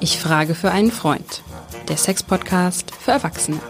Ich 0.00 0.18
frage 0.18 0.54
für 0.54 0.70
einen 0.70 0.92
Freund. 0.92 1.42
Der 1.88 1.96
Sex-Podcast 1.96 2.94
für 2.94 3.10
Erwachsene. 3.10 3.60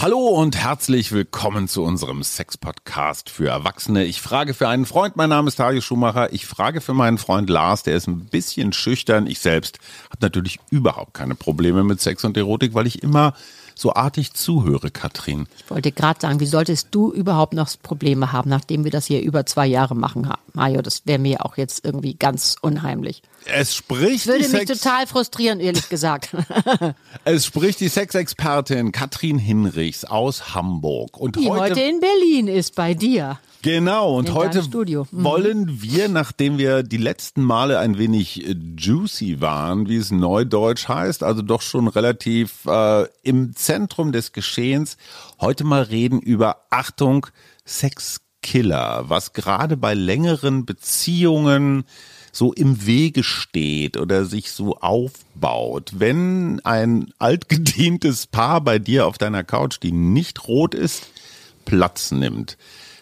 Hallo 0.00 0.18
und 0.18 0.56
herzlich 0.56 1.12
willkommen 1.12 1.66
zu 1.66 1.82
unserem 1.82 2.22
Sex-Podcast 2.22 3.30
für 3.30 3.48
Erwachsene. 3.48 4.04
Ich 4.04 4.20
frage 4.20 4.52
für 4.52 4.68
einen 4.68 4.84
Freund. 4.84 5.16
Mein 5.16 5.30
Name 5.30 5.48
ist 5.48 5.56
Tajo 5.56 5.80
Schumacher. 5.80 6.32
Ich 6.32 6.44
frage 6.44 6.80
für 6.80 6.92
meinen 6.92 7.16
Freund 7.18 7.48
Lars. 7.48 7.84
Der 7.84 7.96
ist 7.96 8.06
ein 8.06 8.26
bisschen 8.26 8.72
schüchtern. 8.74 9.26
Ich 9.26 9.38
selbst 9.38 9.78
habe 10.10 10.18
natürlich 10.20 10.58
überhaupt 10.70 11.14
keine 11.14 11.34
Probleme 11.34 11.84
mit 11.84 12.02
Sex 12.02 12.24
und 12.24 12.36
Erotik, 12.36 12.74
weil 12.74 12.86
ich 12.86 13.02
immer 13.02 13.32
so 13.74 13.94
artig 13.94 14.34
zuhöre, 14.34 14.90
Katrin. 14.90 15.46
Ich 15.58 15.70
wollte 15.70 15.92
gerade 15.92 16.20
sagen, 16.20 16.40
wie 16.40 16.46
solltest 16.46 16.88
du 16.92 17.12
überhaupt 17.12 17.54
noch 17.54 17.68
Probleme 17.82 18.32
haben, 18.32 18.50
nachdem 18.50 18.84
wir 18.84 18.90
das 18.90 19.06
hier 19.06 19.22
über 19.22 19.46
zwei 19.46 19.66
Jahre 19.66 19.94
machen, 19.94 20.30
Mario? 20.52 20.82
Das 20.82 21.02
wäre 21.06 21.18
mir 21.18 21.44
auch 21.44 21.56
jetzt 21.56 21.84
irgendwie 21.84 22.14
ganz 22.14 22.56
unheimlich. 22.60 23.22
Es 23.46 23.74
spricht. 23.74 24.26
Würde 24.26 24.44
die 24.44 24.48
mich 24.48 24.68
Sex 24.68 24.80
total 24.80 25.06
frustrieren, 25.06 25.60
ehrlich 25.60 25.88
gesagt. 25.88 26.30
es 27.24 27.46
spricht 27.46 27.80
die 27.80 27.88
Sexexpertin 27.88 28.92
Katrin 28.92 29.38
Hinrichs 29.38 30.04
aus 30.04 30.54
Hamburg. 30.54 31.18
Und 31.18 31.36
Die 31.36 31.48
heute 31.48 31.80
in 31.80 32.00
Berlin 32.00 32.48
ist 32.48 32.74
bei 32.74 32.94
dir. 32.94 33.38
Genau, 33.64 34.16
und 34.18 34.28
In 34.28 34.34
heute. 34.34 34.62
Mhm. 34.62 35.06
wollen 35.10 35.80
wir, 35.80 36.10
nachdem 36.10 36.58
wir 36.58 36.82
die 36.82 36.98
letzten 36.98 37.42
Male 37.42 37.78
ein 37.78 37.96
wenig 37.96 38.46
äh, 38.46 38.54
juicy 38.76 39.40
waren, 39.40 39.88
wie 39.88 39.96
es 39.96 40.10
neudeutsch 40.10 40.86
heißt, 40.86 41.22
also 41.22 41.40
doch 41.40 41.62
schon 41.62 41.88
relativ 41.88 42.66
äh, 42.66 43.06
im 43.22 43.56
Zentrum 43.56 44.12
des 44.12 44.32
Geschehens, 44.32 44.98
heute 45.40 45.64
mal 45.64 45.80
reden 45.80 46.20
über 46.20 46.66
Achtung, 46.68 47.26
Sexkiller, 47.66 49.04
was 49.08 49.32
gerade 49.32 49.78
bei 49.78 49.94
längeren 49.94 50.66
Beziehungen 50.66 51.84
so 52.34 52.52
im 52.52 52.84
Wege 52.84 53.22
steht 53.22 53.96
oder 53.96 54.24
sich 54.24 54.50
so 54.50 54.76
aufbaut. 54.78 55.92
Wenn 55.94 56.60
ein 56.64 57.12
altgedientes 57.18 58.26
Paar 58.26 58.60
bei 58.60 58.78
dir 58.78 59.06
auf 59.06 59.18
deiner 59.18 59.44
Couch, 59.44 59.78
die 59.82 59.92
nicht 59.92 60.48
rot 60.48 60.74
ist, 60.74 61.04
Platz 61.64 62.10
nimmt, 62.10 62.58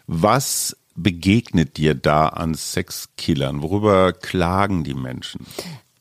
was 0.06 0.76
begegnet 0.94 1.78
dir 1.78 1.94
da 1.94 2.28
an 2.28 2.54
Sexkillern? 2.54 3.62
Worüber 3.62 4.12
klagen 4.12 4.84
die 4.84 4.94
Menschen? 4.94 5.46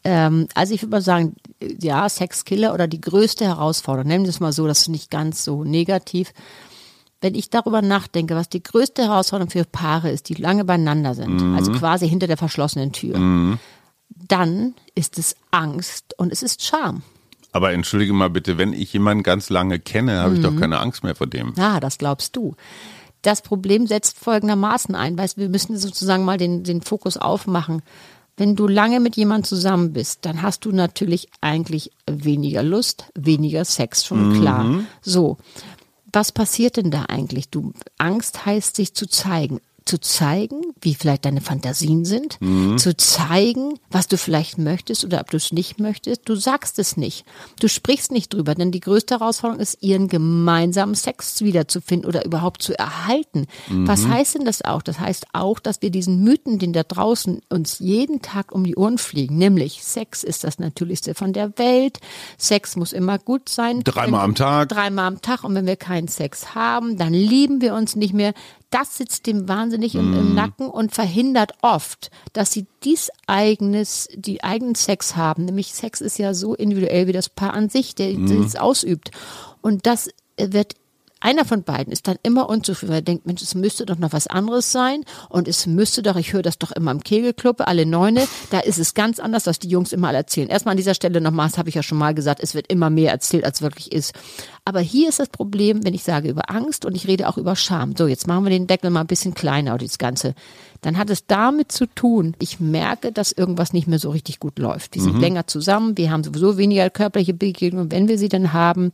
Ähm, 0.03 0.47
also 0.53 0.73
ich 0.73 0.81
würde 0.81 0.91
mal 0.91 1.01
sagen, 1.01 1.35
ja, 1.61 2.09
Sexkiller 2.09 2.73
oder 2.73 2.87
die 2.87 2.99
größte 2.99 3.45
Herausforderung, 3.45 4.09
nennen 4.09 4.25
wir 4.25 4.29
es 4.29 4.41
mal 4.41 4.51
so, 4.51 4.67
das 4.67 4.81
ist 4.81 4.87
nicht 4.89 5.09
ganz 5.09 5.45
so 5.45 5.63
negativ. 5.63 6.33
Wenn 7.21 7.35
ich 7.35 7.49
darüber 7.49 7.81
nachdenke, 7.81 8.35
was 8.35 8.49
die 8.49 8.63
größte 8.63 9.03
Herausforderung 9.03 9.51
für 9.51 9.63
Paare 9.63 10.11
ist, 10.11 10.27
die 10.29 10.33
lange 10.33 10.65
beieinander 10.65 11.13
sind, 11.13 11.55
also 11.55 11.71
quasi 11.71 12.09
hinter 12.09 12.27
der 12.27 12.37
verschlossenen 12.37 12.91
Tür, 12.91 13.59
dann 14.27 14.73
ist 14.95 15.19
es 15.19 15.35
Angst 15.51 16.15
und 16.17 16.31
es 16.31 16.41
ist 16.43 16.63
Scham. 16.63 17.03
Aber 17.53 17.73
entschuldige 17.73 18.13
mal 18.13 18.29
bitte, 18.29 18.57
wenn 18.57 18.73
ich 18.73 18.93
jemanden 18.93 19.23
ganz 19.23 19.49
lange 19.49 19.77
kenne, 19.77 20.19
habe 20.19 20.35
ich 20.35 20.41
doch 20.41 20.55
keine 20.55 20.79
Angst 20.79 21.03
mehr 21.03 21.15
vor 21.15 21.27
dem. 21.27 21.53
Ah, 21.57 21.79
das 21.79 21.97
glaubst 21.97 22.35
du. 22.35 22.55
Das 23.21 23.41
Problem 23.41 23.85
setzt 23.87 24.17
folgendermaßen 24.17 24.95
ein, 24.95 25.17
weil 25.17 25.29
wir 25.35 25.49
müssen 25.49 25.77
sozusagen 25.77 26.25
mal 26.25 26.37
den, 26.37 26.63
den 26.63 26.81
Fokus 26.81 27.17
aufmachen. 27.17 27.83
Wenn 28.37 28.55
du 28.55 28.67
lange 28.67 28.99
mit 28.99 29.15
jemandem 29.17 29.43
zusammen 29.43 29.93
bist, 29.93 30.25
dann 30.25 30.41
hast 30.41 30.65
du 30.65 30.71
natürlich 30.71 31.29
eigentlich 31.41 31.91
weniger 32.09 32.63
Lust, 32.63 33.05
weniger 33.13 33.65
Sex, 33.65 34.05
schon 34.05 34.39
klar. 34.39 34.65
So. 35.01 35.37
Was 36.13 36.31
passiert 36.31 36.77
denn 36.77 36.91
da 36.91 37.05
eigentlich? 37.05 37.49
Du, 37.49 37.73
Angst 37.97 38.45
heißt, 38.45 38.75
sich 38.75 38.93
zu 38.93 39.07
zeigen. 39.07 39.61
Zu 39.83 39.99
zeigen, 39.99 40.61
wie 40.79 40.95
vielleicht 40.95 41.25
deine 41.25 41.41
Fantasien 41.41 42.05
sind, 42.05 42.37
zu 42.77 42.95
zeigen, 42.95 43.79
was 43.89 44.07
du 44.07 44.17
vielleicht 44.17 44.57
möchtest 44.57 45.03
oder 45.03 45.19
ob 45.19 45.31
du 45.31 45.37
es 45.37 45.51
nicht 45.51 45.79
möchtest. 45.79 46.29
Du 46.29 46.35
sagst 46.35 46.79
es 46.79 46.97
nicht. 46.97 47.25
Du 47.59 47.67
sprichst 47.67 48.11
nicht 48.11 48.33
drüber, 48.33 48.53
denn 48.55 48.71
die 48.71 48.79
größte 48.79 49.19
Herausforderung 49.19 49.61
ist, 49.61 49.81
ihren 49.81 50.07
gemeinsamen 50.07 50.95
Sex 50.95 51.41
wiederzufinden 51.41 52.07
oder 52.07 52.25
überhaupt 52.25 52.61
zu 52.61 52.77
erhalten. 52.77 53.47
Was 53.69 54.07
heißt 54.07 54.35
denn 54.35 54.45
das 54.45 54.63
auch? 54.63 54.81
Das 54.81 54.99
heißt 54.99 55.27
auch, 55.33 55.59
dass 55.59 55.81
wir 55.81 55.89
diesen 55.89 56.23
Mythen, 56.23 56.59
den 56.59 56.73
da 56.73 56.83
draußen 56.83 57.41
uns 57.49 57.79
jeden 57.79 58.21
Tag 58.21 58.51
um 58.51 58.63
die 58.63 58.75
Ohren 58.75 58.97
fliegen, 58.97 59.37
nämlich 59.37 59.83
Sex 59.83 60.23
ist 60.23 60.43
das 60.43 60.59
Natürlichste 60.59 61.15
von 61.15 61.33
der 61.33 61.57
Welt, 61.57 61.99
Sex 62.37 62.75
muss 62.75 62.93
immer 62.93 63.17
gut 63.17 63.49
sein. 63.49 63.81
Dreimal 63.83 64.25
am 64.25 64.35
Tag. 64.35 64.69
Dreimal 64.69 65.07
am 65.07 65.21
Tag 65.21 65.43
und 65.43 65.55
wenn 65.55 65.65
wir 65.65 65.75
keinen 65.75 66.07
Sex 66.07 66.55
haben, 66.55 66.97
dann 66.97 67.13
lieben 67.13 67.61
wir 67.61 67.73
uns 67.73 67.95
nicht 67.95 68.13
mehr. 68.13 68.33
Das 68.71 68.97
sitzt 68.97 69.27
dem 69.27 69.47
wahnsinnig 69.47 69.95
im, 69.95 70.13
im 70.13 70.33
Nacken 70.33 70.67
und 70.67 70.95
verhindert 70.95 71.53
oft, 71.61 72.09
dass 72.33 72.51
sie 72.51 72.65
dies 72.83 73.11
eigenes, 73.27 74.07
die 74.15 74.43
eigenen 74.43 74.75
Sex 74.75 75.15
haben. 75.15 75.45
Nämlich 75.45 75.73
Sex 75.73 76.01
ist 76.01 76.17
ja 76.17 76.33
so 76.33 76.55
individuell 76.55 77.05
wie 77.07 77.11
das 77.11 77.29
Paar 77.29 77.53
an 77.53 77.69
sich, 77.69 77.95
der 77.95 78.17
es 78.17 78.55
ausübt. 78.55 79.11
Und 79.61 79.85
das 79.85 80.09
wird 80.37 80.75
einer 81.21 81.45
von 81.45 81.63
beiden 81.63 81.93
ist 81.93 82.07
dann 82.07 82.17
immer 82.23 82.49
unzufrieden, 82.49 82.89
weil 82.89 82.99
er 82.99 83.03
denkt, 83.03 83.25
Mensch, 83.25 83.41
es 83.41 83.55
müsste 83.55 83.85
doch 83.85 83.97
noch 83.97 84.11
was 84.11 84.27
anderes 84.27 84.71
sein 84.71 85.05
und 85.29 85.47
es 85.47 85.65
müsste 85.67 86.01
doch, 86.01 86.15
ich 86.15 86.33
höre 86.33 86.41
das 86.41 86.57
doch 86.57 86.71
immer 86.71 86.91
im 86.91 87.03
Kegelclub, 87.03 87.61
alle 87.61 87.85
Neune, 87.85 88.27
da 88.49 88.59
ist 88.59 88.79
es 88.79 88.93
ganz 88.93 89.19
anders, 89.19 89.47
was 89.47 89.59
die 89.59 89.69
Jungs 89.69 89.93
immer 89.93 90.13
erzählen. 90.13 90.49
Erstmal 90.49 90.73
an 90.73 90.77
dieser 90.77 90.95
Stelle 90.95 91.21
nochmal, 91.21 91.47
das 91.47 91.57
habe 91.57 91.69
ich 91.69 91.75
ja 91.75 91.83
schon 91.83 91.97
mal 91.97 92.13
gesagt, 92.13 92.41
es 92.43 92.55
wird 92.55 92.71
immer 92.71 92.89
mehr 92.89 93.11
erzählt, 93.11 93.45
als 93.45 93.61
wirklich 93.61 93.91
ist. 93.91 94.13
Aber 94.65 94.79
hier 94.79 95.09
ist 95.09 95.19
das 95.19 95.29
Problem, 95.29 95.83
wenn 95.83 95.93
ich 95.93 96.03
sage 96.03 96.29
über 96.29 96.49
Angst 96.49 96.85
und 96.85 96.95
ich 96.95 97.07
rede 97.07 97.27
auch 97.27 97.37
über 97.37 97.55
Scham. 97.55 97.95
So, 97.95 98.07
jetzt 98.07 98.27
machen 98.27 98.43
wir 98.43 98.51
den 98.51 98.67
Deckel 98.67 98.91
mal 98.91 99.01
ein 99.01 99.07
bisschen 99.07 99.33
kleiner, 99.33 99.77
das 99.77 99.97
Ganze. 99.97 100.35
Dann 100.81 100.97
hat 100.97 101.09
es 101.09 101.25
damit 101.25 101.71
zu 101.71 101.87
tun, 101.87 102.35
ich 102.39 102.59
merke, 102.59 103.11
dass 103.11 103.31
irgendwas 103.31 103.73
nicht 103.73 103.87
mehr 103.87 103.99
so 103.99 104.09
richtig 104.09 104.39
gut 104.39 104.59
läuft. 104.59 104.95
Wir 104.95 105.01
sind 105.01 105.19
länger 105.19 105.47
zusammen, 105.47 105.97
wir 105.97 106.11
haben 106.11 106.23
sowieso 106.23 106.57
weniger 106.57 106.89
körperliche 106.89 107.33
Begegnungen, 107.33 107.91
wenn 107.91 108.07
wir 108.07 108.17
sie 108.17 108.29
dann 108.29 108.53
haben, 108.53 108.91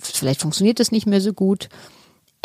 vielleicht 0.00 0.42
funktioniert 0.42 0.80
das 0.80 0.92
nicht 0.92 1.06
mehr 1.06 1.20
so 1.20 1.32
gut. 1.32 1.68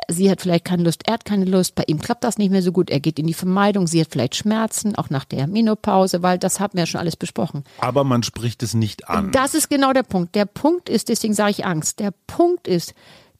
Sie 0.10 0.30
hat 0.30 0.42
vielleicht 0.42 0.66
keine 0.66 0.84
Lust, 0.84 1.04
er 1.06 1.14
hat 1.14 1.24
keine 1.24 1.46
Lust, 1.46 1.76
bei 1.76 1.84
ihm 1.88 2.00
klappt 2.00 2.24
das 2.24 2.38
nicht 2.38 2.52
mehr 2.52 2.62
so 2.62 2.72
gut, 2.72 2.90
er 2.90 3.00
geht 3.00 3.20
in 3.20 3.28
die 3.28 3.34
Vermeidung, 3.34 3.88
sie 3.88 4.02
hat 4.02 4.10
vielleicht 4.12 4.36
Schmerzen, 4.36 4.96
auch 4.96 5.10
nach 5.10 5.24
der 5.24 5.48
Menopause, 5.48 6.22
weil 6.22 6.38
das 6.38 6.60
haben 6.60 6.74
wir 6.74 6.82
ja 6.82 6.88
schon 6.88 7.00
alles 7.00 7.16
besprochen. 7.16 7.64
Aber 7.80 8.04
man 8.04 8.22
spricht 8.24 8.64
es 8.64 8.74
nicht 8.74 9.08
an. 9.08 9.32
Das 9.32 9.54
ist 9.54 9.70
genau 9.70 9.94
der 9.94 10.04
Punkt. 10.04 10.36
Der 10.36 10.46
Punkt 10.46 10.90
ist, 10.90 11.10
deswegen 11.10 11.34
sage 11.34 11.52
ich 11.52 11.66
Angst, 11.66 12.00
der 12.00 12.12
Punkt 12.28 12.68
ist, 12.68 12.94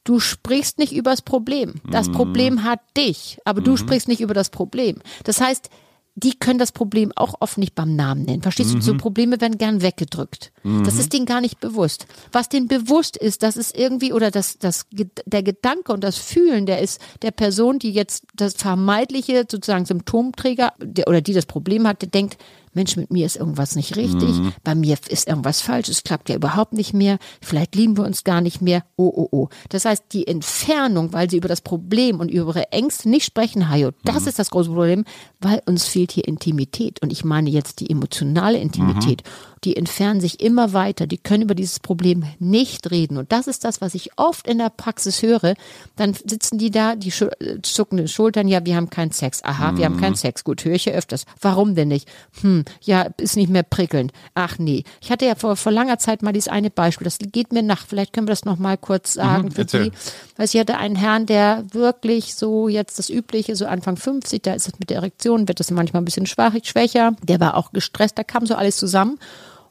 du 0.04 0.20
sprichst 0.20 0.78
nicht 0.78 0.92
über 0.92 1.10
das 1.10 1.22
Problem. 1.22 1.74
Das 1.90 2.10
Problem 2.10 2.62
hat 2.62 2.80
dich, 2.96 3.38
aber 3.44 3.60
du 3.60 3.76
sprichst 3.76 4.08
nicht 4.08 4.20
über 4.20 4.34
das 4.34 4.50
Problem. 4.50 4.98
Das 5.24 5.40
heißt, 5.40 5.70
die 6.16 6.38
können 6.38 6.58
das 6.60 6.70
Problem 6.70 7.10
auch 7.16 7.34
oft 7.40 7.58
nicht 7.58 7.74
beim 7.74 7.96
Namen 7.96 8.24
nennen. 8.24 8.42
Verstehst 8.42 8.72
du? 8.72 8.80
So 8.80 8.96
Probleme 8.96 9.40
werden 9.40 9.58
gern 9.58 9.82
weggedrückt. 9.82 10.52
Das 10.62 10.98
ist 10.98 11.12
denen 11.12 11.26
gar 11.26 11.40
nicht 11.40 11.58
bewusst. 11.60 12.06
Was 12.30 12.48
denen 12.48 12.68
bewusst 12.68 13.16
ist, 13.16 13.42
das 13.42 13.56
ist 13.56 13.76
irgendwie, 13.76 14.12
oder 14.12 14.30
das, 14.30 14.58
das, 14.58 14.86
der 14.90 15.42
Gedanke 15.42 15.92
und 15.92 16.04
das 16.04 16.16
Fühlen, 16.16 16.66
der 16.66 16.80
ist 16.80 17.00
der 17.22 17.32
Person, 17.32 17.80
die 17.80 17.90
jetzt 17.90 18.26
das 18.34 18.54
vermeidliche 18.54 19.44
sozusagen 19.50 19.86
Symptomträger, 19.86 20.72
der, 20.80 21.08
oder 21.08 21.20
die 21.20 21.34
das 21.34 21.46
Problem 21.46 21.86
hat, 21.88 22.02
der 22.02 22.08
denkt, 22.10 22.38
Mensch, 22.74 22.96
mit 22.96 23.10
mir 23.10 23.26
ist 23.26 23.36
irgendwas 23.36 23.76
nicht 23.76 23.96
richtig, 23.96 24.30
bei 24.62 24.74
mir 24.74 24.96
ist 25.08 25.28
irgendwas 25.28 25.60
falsch, 25.60 25.88
es 25.88 26.04
klappt 26.04 26.28
ja 26.28 26.36
überhaupt 26.36 26.72
nicht 26.72 26.94
mehr, 26.94 27.18
vielleicht 27.40 27.74
lieben 27.74 27.96
wir 27.96 28.04
uns 28.04 28.24
gar 28.24 28.40
nicht 28.40 28.60
mehr, 28.60 28.84
oh, 28.96 29.12
oh, 29.14 29.28
oh. 29.30 29.48
Das 29.68 29.84
heißt, 29.84 30.04
die 30.12 30.26
Entfernung, 30.26 31.12
weil 31.12 31.30
sie 31.30 31.36
über 31.36 31.48
das 31.48 31.60
Problem 31.60 32.20
und 32.20 32.30
über 32.30 32.54
ihre 32.54 32.72
Ängste 32.72 33.08
nicht 33.08 33.24
sprechen, 33.24 33.68
Hajo, 33.68 33.90
das 34.04 34.26
ist 34.26 34.38
das 34.38 34.50
große 34.50 34.70
Problem, 34.70 35.04
weil 35.40 35.62
uns 35.66 35.86
fehlt 35.86 36.12
hier 36.12 36.26
Intimität. 36.26 37.00
Und 37.02 37.12
ich 37.12 37.24
meine 37.24 37.50
jetzt 37.50 37.80
die 37.80 37.90
emotionale 37.90 38.58
Intimität. 38.58 39.22
Die 39.64 39.76
entfernen 39.76 40.20
sich 40.20 40.40
immer 40.40 40.72
weiter, 40.74 41.06
die 41.06 41.16
können 41.16 41.44
über 41.44 41.54
dieses 41.54 41.80
Problem 41.80 42.24
nicht 42.38 42.90
reden. 42.90 43.16
Und 43.16 43.32
das 43.32 43.46
ist 43.46 43.64
das, 43.64 43.80
was 43.80 43.94
ich 43.94 44.10
oft 44.16 44.46
in 44.46 44.58
der 44.58 44.68
Praxis 44.68 45.22
höre. 45.22 45.54
Dann 45.96 46.12
sitzen 46.12 46.58
die 46.58 46.70
da, 46.70 46.96
die 46.96 47.08
äh, 47.08 47.62
zucken 47.62 47.96
die 47.96 48.08
Schultern, 48.08 48.46
ja, 48.46 48.64
wir 48.66 48.76
haben 48.76 48.90
keinen 48.90 49.12
Sex. 49.12 49.42
Aha, 49.42 49.76
wir 49.76 49.86
haben 49.86 49.98
keinen 49.98 50.16
Sex. 50.16 50.44
Gut, 50.44 50.64
höre 50.64 50.74
ich 50.74 50.84
ja 50.84 50.92
öfters. 50.92 51.24
Warum 51.40 51.74
denn 51.74 51.88
nicht? 51.88 52.08
Hm, 52.42 52.63
ja, 52.82 53.08
ist 53.16 53.36
nicht 53.36 53.50
mehr 53.50 53.62
prickelnd. 53.62 54.12
Ach 54.34 54.58
nee. 54.58 54.84
Ich 55.00 55.10
hatte 55.10 55.26
ja 55.26 55.34
vor, 55.34 55.56
vor 55.56 55.72
langer 55.72 55.98
Zeit 55.98 56.22
mal 56.22 56.32
dieses 56.32 56.48
eine 56.48 56.70
Beispiel. 56.70 57.04
Das 57.04 57.18
geht 57.18 57.52
mir 57.52 57.62
nach. 57.62 57.86
Vielleicht 57.86 58.12
können 58.12 58.26
wir 58.26 58.32
das 58.32 58.44
noch 58.44 58.58
mal 58.58 58.76
kurz 58.76 59.14
sagen 59.14 59.50
für 59.50 59.62
erzähl. 59.62 59.90
die. 59.90 59.92
Weil 60.36 60.46
ich 60.46 60.56
hatte 60.56 60.76
einen 60.76 60.96
Herrn, 60.96 61.26
der 61.26 61.64
wirklich 61.72 62.34
so 62.34 62.68
jetzt 62.68 62.98
das 62.98 63.10
Übliche, 63.10 63.56
so 63.56 63.66
Anfang 63.66 63.96
50, 63.96 64.42
da 64.42 64.54
ist 64.54 64.68
es 64.68 64.78
mit 64.78 64.90
der 64.90 64.98
Erektion, 64.98 65.48
wird 65.48 65.60
das 65.60 65.70
manchmal 65.70 66.02
ein 66.02 66.04
bisschen 66.04 66.26
schwach, 66.26 66.54
schwächer. 66.62 67.14
Der 67.22 67.40
war 67.40 67.56
auch 67.56 67.72
gestresst, 67.72 68.18
da 68.18 68.24
kam 68.24 68.46
so 68.46 68.54
alles 68.54 68.76
zusammen. 68.76 69.18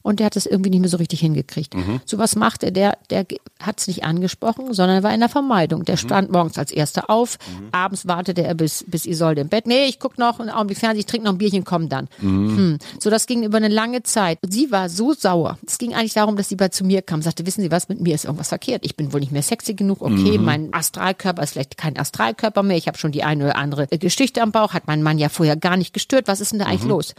Und 0.04 0.20
der 0.20 0.28
hat 0.28 0.36
es 0.36 0.46
irgendwie 0.46 0.70
nicht 0.70 0.82
mehr 0.82 0.90
so 0.90 0.98
richtig 0.98 1.22
hingekriegt. 1.22 1.76
So 2.06 2.18
was 2.20 2.36
macht 2.36 2.64
er? 2.64 2.72
Der, 2.72 2.98
der 3.10 3.26
hat 3.60 3.80
es 3.80 3.88
nicht 3.88 4.04
angesprochen, 4.04 4.74
sondern 4.74 4.98
er 4.98 5.04
war 5.04 5.14
in 5.14 5.22
der 5.22 5.30
Vermeidung. 5.30 5.86
Der 5.86 5.98
stand 5.98 6.32
morgens 6.32 6.58
als 6.58 6.72
Erster 6.72 7.10
auf, 7.10 7.38
abends 7.72 8.08
wartete 8.08 8.44
er 8.44 8.54
bis, 8.54 8.86
bis 8.88 9.06
Isolde 9.06 9.42
im 9.42 9.50
Bett. 9.50 9.66
Nee, 9.66 9.86
ich 9.86 10.00
guck 10.00 10.18
noch 10.18 10.40
einen 10.40 10.50
Augenblick 10.50 10.78
Fernsehen, 10.78 11.00
ich 11.00 11.06
trinke 11.06 11.26
noch 11.26 11.34
ein 11.34 11.38
Bierchen, 11.38 11.64
komm 11.64 11.90
dann. 11.90 12.08
Hm. 12.20 12.78
So, 13.00 13.10
das 13.10 13.26
ging 13.26 13.44
über 13.44 13.58
eine 13.58 13.70
lange 13.70 14.04
Zeit. 14.04 14.40
Und 14.44 14.52
sie 14.52 14.72
war 14.72 14.90
so 14.90 15.14
sauer. 15.14 15.58
Es 15.66 15.78
ging 15.78 15.94
eigentlich 15.94 16.14
darum, 16.14 16.36
dass 16.36 16.50
sie 16.50 16.56
bei 16.56 16.68
zu 16.68 16.84
mir 16.84 17.02
kam, 17.02 17.22
sagte, 17.22 17.46
wissen 17.46 17.62
Sie 17.62 17.72
was, 17.72 17.88
mit 17.90 18.02
mir 18.02 18.14
ist 18.16 18.26
irgendwas 18.26 18.50
verkehrt. 18.50 18.86
Ich 18.86 18.98
bin 18.98 19.14
wohl 19.14 19.22
nicht 19.22 19.32
mehr 19.32 19.42
sexy 19.42 19.74
genug. 19.74 20.02
Okay, 20.02 20.38
mein 20.38 20.74
Astralkörper 20.74 21.42
ist 21.42 21.54
vielleicht 21.54 21.78
kein 21.78 21.98
Astralkörper 21.98 22.64
mehr. 22.64 22.78
Ich 22.78 22.88
habe 22.88 22.98
schon 22.98 23.12
die 23.12 23.24
eine 23.24 23.46
oder 23.46 23.56
andere 23.56 23.88
Geschichte 23.88 24.42
am 24.42 24.52
Bauch. 24.52 24.74
Hat 24.74 24.88
mein 24.88 25.02
Mann 25.02 25.18
ja 25.18 25.30
vorher 25.30 25.56
gar 25.56 25.78
nicht 25.78 25.94
gestört. 25.94 26.28
Was 26.28 26.42
ist 26.42 26.52
denn 26.52 26.60
da 26.60 26.66
eigentlich 26.66 26.84
los? 26.84 27.16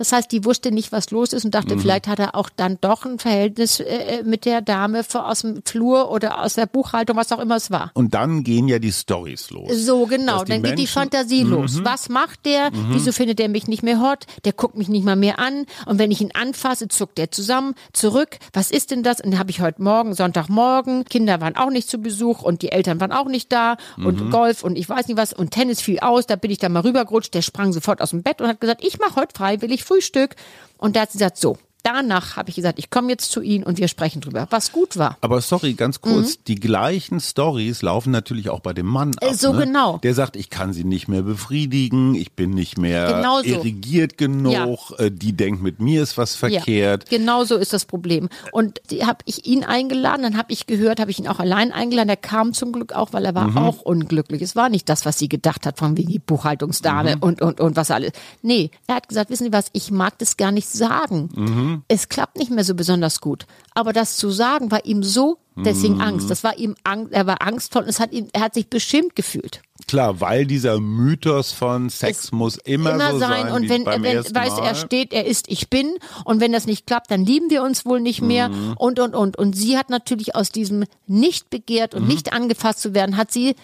Das 0.00 0.12
heißt, 0.12 0.32
die 0.32 0.44
wusste 0.44 0.72
nicht, 0.72 0.92
was 0.92 1.10
los 1.10 1.32
ist 1.34 1.44
und 1.44 1.54
dachte, 1.54 1.78
vielleicht 1.78 2.08
hat 2.08 2.18
er 2.18 2.34
auch 2.34 2.48
dann 2.48 2.78
doch 2.80 3.04
ein 3.04 3.18
Verhältnis 3.18 3.80
äh, 3.80 4.22
mit 4.24 4.46
der 4.46 4.62
Dame 4.62 5.04
aus 5.12 5.42
dem 5.42 5.60
Flur 5.64 6.10
oder 6.10 6.40
aus 6.42 6.54
der 6.54 6.64
Buchhaltung, 6.66 7.16
was 7.16 7.30
auch 7.32 7.38
immer 7.38 7.56
es 7.56 7.70
war. 7.70 7.90
Und 7.94 8.14
dann 8.14 8.42
gehen 8.42 8.66
ja 8.66 8.78
die 8.78 8.92
Stories 8.92 9.50
los. 9.50 9.70
So, 9.74 10.06
genau. 10.06 10.42
Dann 10.44 10.62
geht 10.62 10.72
die 10.78 10.82
Menschen- 10.82 10.82
Mhm. 10.82 10.86
Fantasie 11.10 11.42
los. 11.42 11.80
Was 11.84 12.08
macht 12.08 12.46
der? 12.46 12.70
Wieso 12.88 13.12
findet 13.12 13.38
er 13.40 13.48
mich 13.50 13.68
nicht 13.68 13.82
mehr 13.82 14.00
hot? 14.00 14.24
Der 14.46 14.54
guckt 14.54 14.76
mich 14.76 14.88
nicht 14.88 15.04
mal 15.04 15.16
mehr 15.16 15.38
an. 15.38 15.66
Und 15.86 15.98
wenn 15.98 16.10
ich 16.10 16.20
ihn 16.22 16.30
anfasse, 16.32 16.88
zuckt 16.88 17.18
er 17.18 17.30
zusammen, 17.30 17.74
zurück. 17.92 18.38
Was 18.54 18.70
ist 18.70 18.90
denn 18.90 19.02
das? 19.02 19.20
Und 19.20 19.32
dann 19.32 19.38
habe 19.38 19.50
ich 19.50 19.60
heute 19.60 19.82
Morgen, 19.82 20.14
Sonntagmorgen, 20.14 21.04
Kinder 21.04 21.40
waren 21.42 21.56
auch 21.56 21.70
nicht 21.70 21.90
zu 21.90 21.98
Besuch 21.98 22.42
und 22.42 22.62
die 22.62 22.72
Eltern 22.72 23.00
waren 23.00 23.12
auch 23.12 23.26
nicht 23.26 23.52
da 23.52 23.76
und 23.98 24.18
Mhm. 24.20 24.30
Golf 24.30 24.64
und 24.64 24.76
ich 24.78 24.88
weiß 24.88 25.08
nicht 25.08 25.16
was 25.18 25.32
und 25.34 25.50
Tennis 25.50 25.80
fiel 25.82 26.00
aus. 26.00 26.26
Da 26.26 26.36
bin 26.36 26.50
ich 26.50 26.58
dann 26.58 26.72
mal 26.72 26.80
rübergerutscht. 26.80 27.34
Der 27.34 27.42
sprang 27.42 27.72
sofort 27.74 28.00
aus 28.00 28.10
dem 28.10 28.22
Bett 28.22 28.40
und 28.40 28.48
hat 28.48 28.60
gesagt, 28.60 28.82
ich 28.82 28.98
mache 28.98 29.16
heute 29.16 29.34
freiwillig 29.36 29.84
Frühstück. 29.90 30.36
Und 30.78 30.94
da 30.94 31.00
hat 31.00 31.10
sie 31.10 31.18
gesagt, 31.18 31.36
so. 31.36 31.58
Danach 31.82 32.36
habe 32.36 32.50
ich 32.50 32.56
gesagt, 32.56 32.78
ich 32.78 32.90
komme 32.90 33.08
jetzt 33.10 33.30
zu 33.30 33.40
Ihnen 33.40 33.64
und 33.64 33.78
wir 33.78 33.88
sprechen 33.88 34.20
drüber, 34.20 34.46
was 34.50 34.72
gut 34.72 34.96
war. 34.96 35.16
Aber 35.20 35.40
sorry, 35.40 35.74
ganz 35.74 36.00
kurz, 36.00 36.42
die 36.44 36.56
gleichen 36.56 37.20
Stories 37.20 37.82
laufen 37.82 38.10
natürlich 38.10 38.50
auch 38.50 38.60
bei 38.60 38.72
dem 38.72 38.86
Mann 38.86 39.12
ab. 39.20 39.30
Mhm. 39.30 39.34
So 39.34 39.52
ne? 39.52 39.66
genau. 39.66 39.98
Der 39.98 40.14
sagt, 40.14 40.36
ich 40.36 40.50
kann 40.50 40.72
sie 40.72 40.84
nicht 40.84 41.08
mehr 41.08 41.22
befriedigen, 41.22 42.14
ich 42.14 42.32
bin 42.32 42.50
nicht 42.50 42.78
mehr 42.78 43.14
Genau 43.14 43.40
so. 43.40 43.46
irrigiert 43.48 44.18
genug, 44.18 44.94
äh, 44.98 45.10
die 45.10 45.32
denkt, 45.32 45.62
mit 45.62 45.80
mir 45.80 46.02
ist 46.02 46.18
was 46.18 46.34
verkehrt. 46.34 47.10
Ja, 47.10 47.18
genau 47.18 47.44
so 47.44 47.56
ist 47.56 47.72
das 47.72 47.84
Problem. 47.84 48.28
Und 48.52 48.80
habe 49.02 49.18
ich 49.24 49.46
ihn 49.46 49.64
eingeladen, 49.64 50.22
dann 50.22 50.36
habe 50.36 50.52
ich 50.52 50.66
gehört, 50.66 51.00
habe 51.00 51.10
ich 51.10 51.18
ihn 51.18 51.28
auch 51.28 51.38
allein 51.38 51.72
eingeladen. 51.72 52.08
Er 52.08 52.16
kam 52.16 52.52
zum 52.52 52.72
Glück 52.72 52.92
auch, 52.92 53.12
weil 53.12 53.24
er 53.24 53.34
war 53.34 53.56
auch 53.56 53.80
unglücklich. 53.80 54.42
Es 54.42 54.56
war 54.56 54.68
nicht 54.68 54.88
das, 54.88 55.04
was 55.04 55.18
sie 55.18 55.28
gedacht 55.28 55.66
hat, 55.66 55.78
von 55.78 55.96
wegen 55.96 56.10
die 56.10 56.18
Buchhaltungsdame 56.18 57.16
und, 57.20 57.42
und, 57.42 57.60
und 57.60 57.76
was 57.76 57.90
alles. 57.90 58.12
Nee, 58.42 58.70
er 58.86 58.96
hat 58.96 59.08
gesagt, 59.08 59.30
wissen 59.30 59.44
Sie 59.44 59.52
was, 59.52 59.66
ich 59.72 59.90
mag 59.90 60.18
das 60.18 60.36
gar 60.36 60.52
nicht 60.52 60.68
sagen. 60.68 61.69
Es 61.88 62.08
klappt 62.08 62.36
nicht 62.38 62.50
mehr 62.50 62.64
so 62.64 62.74
besonders 62.74 63.20
gut. 63.20 63.46
Aber 63.74 63.92
das 63.92 64.16
zu 64.16 64.30
sagen 64.30 64.70
war 64.70 64.84
ihm 64.84 65.02
so, 65.02 65.38
deswegen 65.56 66.00
Angst. 66.00 66.30
Das 66.30 66.44
war 66.44 66.56
ihm 66.58 66.74
Angst, 66.84 67.12
er 67.12 67.26
war 67.26 67.42
angstvoll 67.42 67.82
und 67.82 67.88
es 67.88 68.00
hat 68.00 68.12
ihn, 68.12 68.28
er 68.32 68.42
hat 68.42 68.54
sich 68.54 68.68
bestimmt 68.68 69.14
gefühlt. 69.16 69.62
Klar, 69.86 70.20
weil 70.20 70.46
dieser 70.46 70.78
Mythos 70.78 71.50
von 71.52 71.90
Sex 71.90 72.24
Es 72.24 72.32
muss 72.32 72.56
immer, 72.58 72.94
immer 72.94 73.12
so 73.12 73.18
sein. 73.18 73.46
sein, 73.46 73.52
und 73.52 73.68
wenn, 73.68 73.84
beim 73.84 74.02
wenn 74.02 74.22
du, 74.22 74.30
er 74.32 74.74
steht, 74.74 75.12
er 75.12 75.26
ist, 75.26 75.46
ich 75.48 75.68
bin. 75.68 75.94
Und 76.24 76.40
wenn 76.40 76.52
das 76.52 76.66
nicht 76.66 76.86
klappt, 76.86 77.10
dann 77.10 77.24
lieben 77.24 77.50
wir 77.50 77.62
uns 77.62 77.84
wohl 77.84 78.00
nicht 78.00 78.22
mehr. 78.22 78.50
Mhm. 78.50 78.74
Und, 78.78 79.00
und, 79.00 79.14
und. 79.14 79.36
Und 79.36 79.56
sie 79.56 79.76
hat 79.76 79.90
natürlich 79.90 80.36
aus 80.36 80.50
diesem 80.50 80.84
nicht 81.06 81.50
begehrt 81.50 81.94
Mhm. 81.94 82.02
und 82.02 82.08
nicht 82.08 82.32
angefasst 82.32 82.80
zu 82.80 82.94
werden, 82.94 83.16
hat 83.16 83.32
sie 83.32 83.56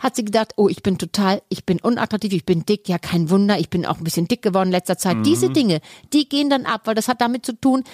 hat 0.00 0.16
sie 0.16 0.24
gedacht, 0.24 0.52
oh, 0.56 0.68
ich 0.68 0.82
bin 0.82 0.98
total, 0.98 1.42
ich 1.48 1.64
bin 1.64 1.80
unattraktiv, 1.80 2.32
ich 2.32 2.44
bin 2.46 2.64
dick, 2.66 2.88
ja 2.88 2.98
kein 2.98 3.30
Wunder, 3.30 3.58
ich 3.58 3.70
bin 3.70 3.86
auch 3.86 3.98
ein 3.98 4.04
bisschen 4.04 4.28
dick 4.28 4.42
geworden 4.42 4.68
in 4.68 4.72
letzter 4.72 4.98
Zeit. 4.98 5.18
Mhm. 5.18 5.22
Diese 5.22 5.50
Dinge, 5.50 5.80
die 6.12 6.28
gehen 6.28 6.50
dann 6.50 6.66
ab, 6.66 6.82
weil 6.84 6.94
das 6.94 7.08
hat 7.08 7.20
damit 7.20 7.44
zu 7.46 7.52
tun, 7.58 7.84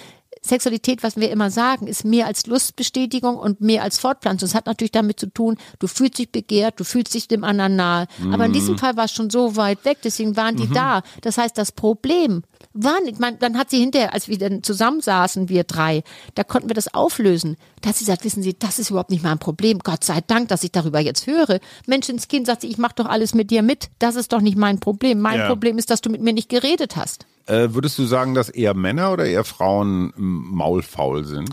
Sexualität, 0.45 1.03
was 1.03 1.15
wir 1.15 1.31
immer 1.31 1.49
sagen, 1.51 1.87
ist 1.87 2.03
mehr 2.03 2.25
als 2.27 2.47
Lustbestätigung 2.47 3.37
und 3.37 3.61
mehr 3.61 3.81
als 3.81 3.97
Fortpflanzung. 3.97 4.47
Es 4.47 4.55
hat 4.55 4.65
natürlich 4.65 4.91
damit 4.91 5.17
zu 5.17 5.27
tun, 5.27 5.57
du 5.79 5.87
fühlst 5.87 6.17
dich 6.17 6.31
begehrt, 6.31 6.79
du 6.81 6.83
fühlst 6.83 7.13
dich 7.13 7.29
dem 7.29 7.45
anderen 7.45 7.77
nahe. 7.77 8.07
Aber 8.31 8.45
in 8.45 8.51
Mhm. 8.51 8.55
diesem 8.55 8.77
Fall 8.77 8.97
war 8.97 9.05
es 9.05 9.13
schon 9.13 9.29
so 9.29 9.55
weit 9.55 9.85
weg, 9.85 9.99
deswegen 10.03 10.35
waren 10.35 10.57
die 10.57 10.69
da. 10.69 11.01
Das 11.21 11.37
heißt, 11.37 11.57
das 11.57 11.71
Problem 11.71 12.43
nicht, 12.73 13.19
man, 13.19 13.37
dann 13.39 13.57
hat 13.57 13.69
sie 13.69 13.79
hinterher, 13.79 14.13
als 14.13 14.27
wir 14.27 14.37
dann 14.37 14.63
zusammensaßen, 14.63 15.49
wir 15.49 15.63
drei, 15.63 16.03
da 16.35 16.43
konnten 16.43 16.69
wir 16.69 16.73
das 16.73 16.93
auflösen. 16.93 17.57
Da 17.81 17.89
hat 17.89 17.95
sie 17.97 18.05
gesagt, 18.05 18.23
wissen 18.23 18.41
Sie, 18.43 18.57
das 18.57 18.79
ist 18.79 18.89
überhaupt 18.89 19.11
nicht 19.11 19.23
mein 19.23 19.39
Problem. 19.39 19.79
Gott 19.79 20.03
sei 20.03 20.21
Dank, 20.25 20.47
dass 20.47 20.63
ich 20.63 20.71
darüber 20.71 20.99
jetzt 20.99 21.27
höre. 21.27 21.59
Menschenskind 21.85 22.47
sagt 22.47 22.61
sie, 22.61 22.67
ich 22.67 22.77
mach 22.77 22.93
doch 22.93 23.05
alles 23.05 23.33
mit 23.33 23.51
dir 23.51 23.61
mit. 23.61 23.89
Das 23.99 24.15
ist 24.15 24.33
doch 24.33 24.41
nicht 24.41 24.57
mein 24.57 24.79
Problem. 24.79 25.19
Mein 25.19 25.39
Ja. 25.39 25.47
Problem 25.47 25.77
ist, 25.77 25.89
dass 25.89 26.01
du 26.01 26.09
mit 26.09 26.21
mir 26.21 26.33
nicht 26.33 26.49
geredet 26.49 26.95
hast. 26.95 27.25
Äh, 27.45 27.73
würdest 27.73 27.97
du 27.99 28.05
sagen, 28.05 28.33
dass 28.33 28.49
eher 28.49 28.73
Männer 28.73 29.11
oder 29.11 29.25
eher 29.25 29.43
Frauen 29.43 30.13
maulfaul 30.15 31.25
sind? 31.25 31.49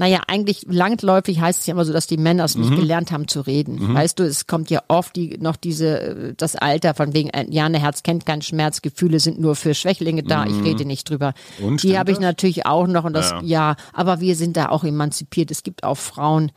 Naja, 0.00 0.20
eigentlich 0.28 0.64
langläufig 0.66 1.40
heißt 1.40 1.60
es 1.60 1.66
ja 1.66 1.72
immer 1.74 1.84
so, 1.84 1.92
dass 1.92 2.06
die 2.06 2.16
Männer 2.16 2.44
es 2.44 2.56
Mhm. 2.56 2.62
nicht 2.62 2.76
gelernt 2.76 3.12
haben 3.12 3.28
zu 3.28 3.42
reden. 3.42 3.94
Weißt 3.94 4.18
du, 4.18 4.22
es 4.24 4.46
kommt 4.46 4.70
ja 4.70 4.82
oft 4.88 5.14
die, 5.14 5.36
noch 5.38 5.56
diese, 5.56 6.00
äh, 6.00 6.34
das 6.36 6.56
Alter 6.56 6.94
von 6.94 7.12
wegen, 7.12 7.28
äh, 7.30 7.46
ja, 7.50 7.66
ein 7.66 7.74
Herz 7.74 8.02
kennt 8.02 8.24
keinen 8.24 8.40
Schmerz, 8.42 8.80
Gefühle 8.82 9.20
sind 9.20 9.38
nur 9.38 9.56
für 9.56 9.74
Schwächlinge 9.74 10.22
da, 10.22 10.46
ich 10.46 10.62
rede 10.64 10.84
nicht 10.86 11.08
drüber. 11.10 11.34
Mhm. 11.58 11.64
Und, 11.66 11.82
die 11.82 11.98
habe 11.98 12.10
ich 12.12 12.16
das? 12.16 12.22
natürlich 12.24 12.64
auch 12.66 12.86
noch 12.86 13.04
und 13.04 13.12
das, 13.12 13.30
Ja. 13.30 13.40
ja. 13.44 13.76
aber 13.92 14.20
wir 14.20 14.36
sind 14.36 14.56
da 14.56 14.70
auch 14.70 14.84
emanzipiert. 14.84 15.50
Es 15.50 15.62
gibt 15.62 15.84
auch 15.84 15.98
Frauen 15.98 16.50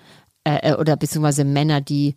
äh, 0.45 0.71
äh, 0.71 0.75
oder 0.75 0.95
beziehungsweise 0.95 1.43
Männer, 1.43 1.81
die 1.81 2.15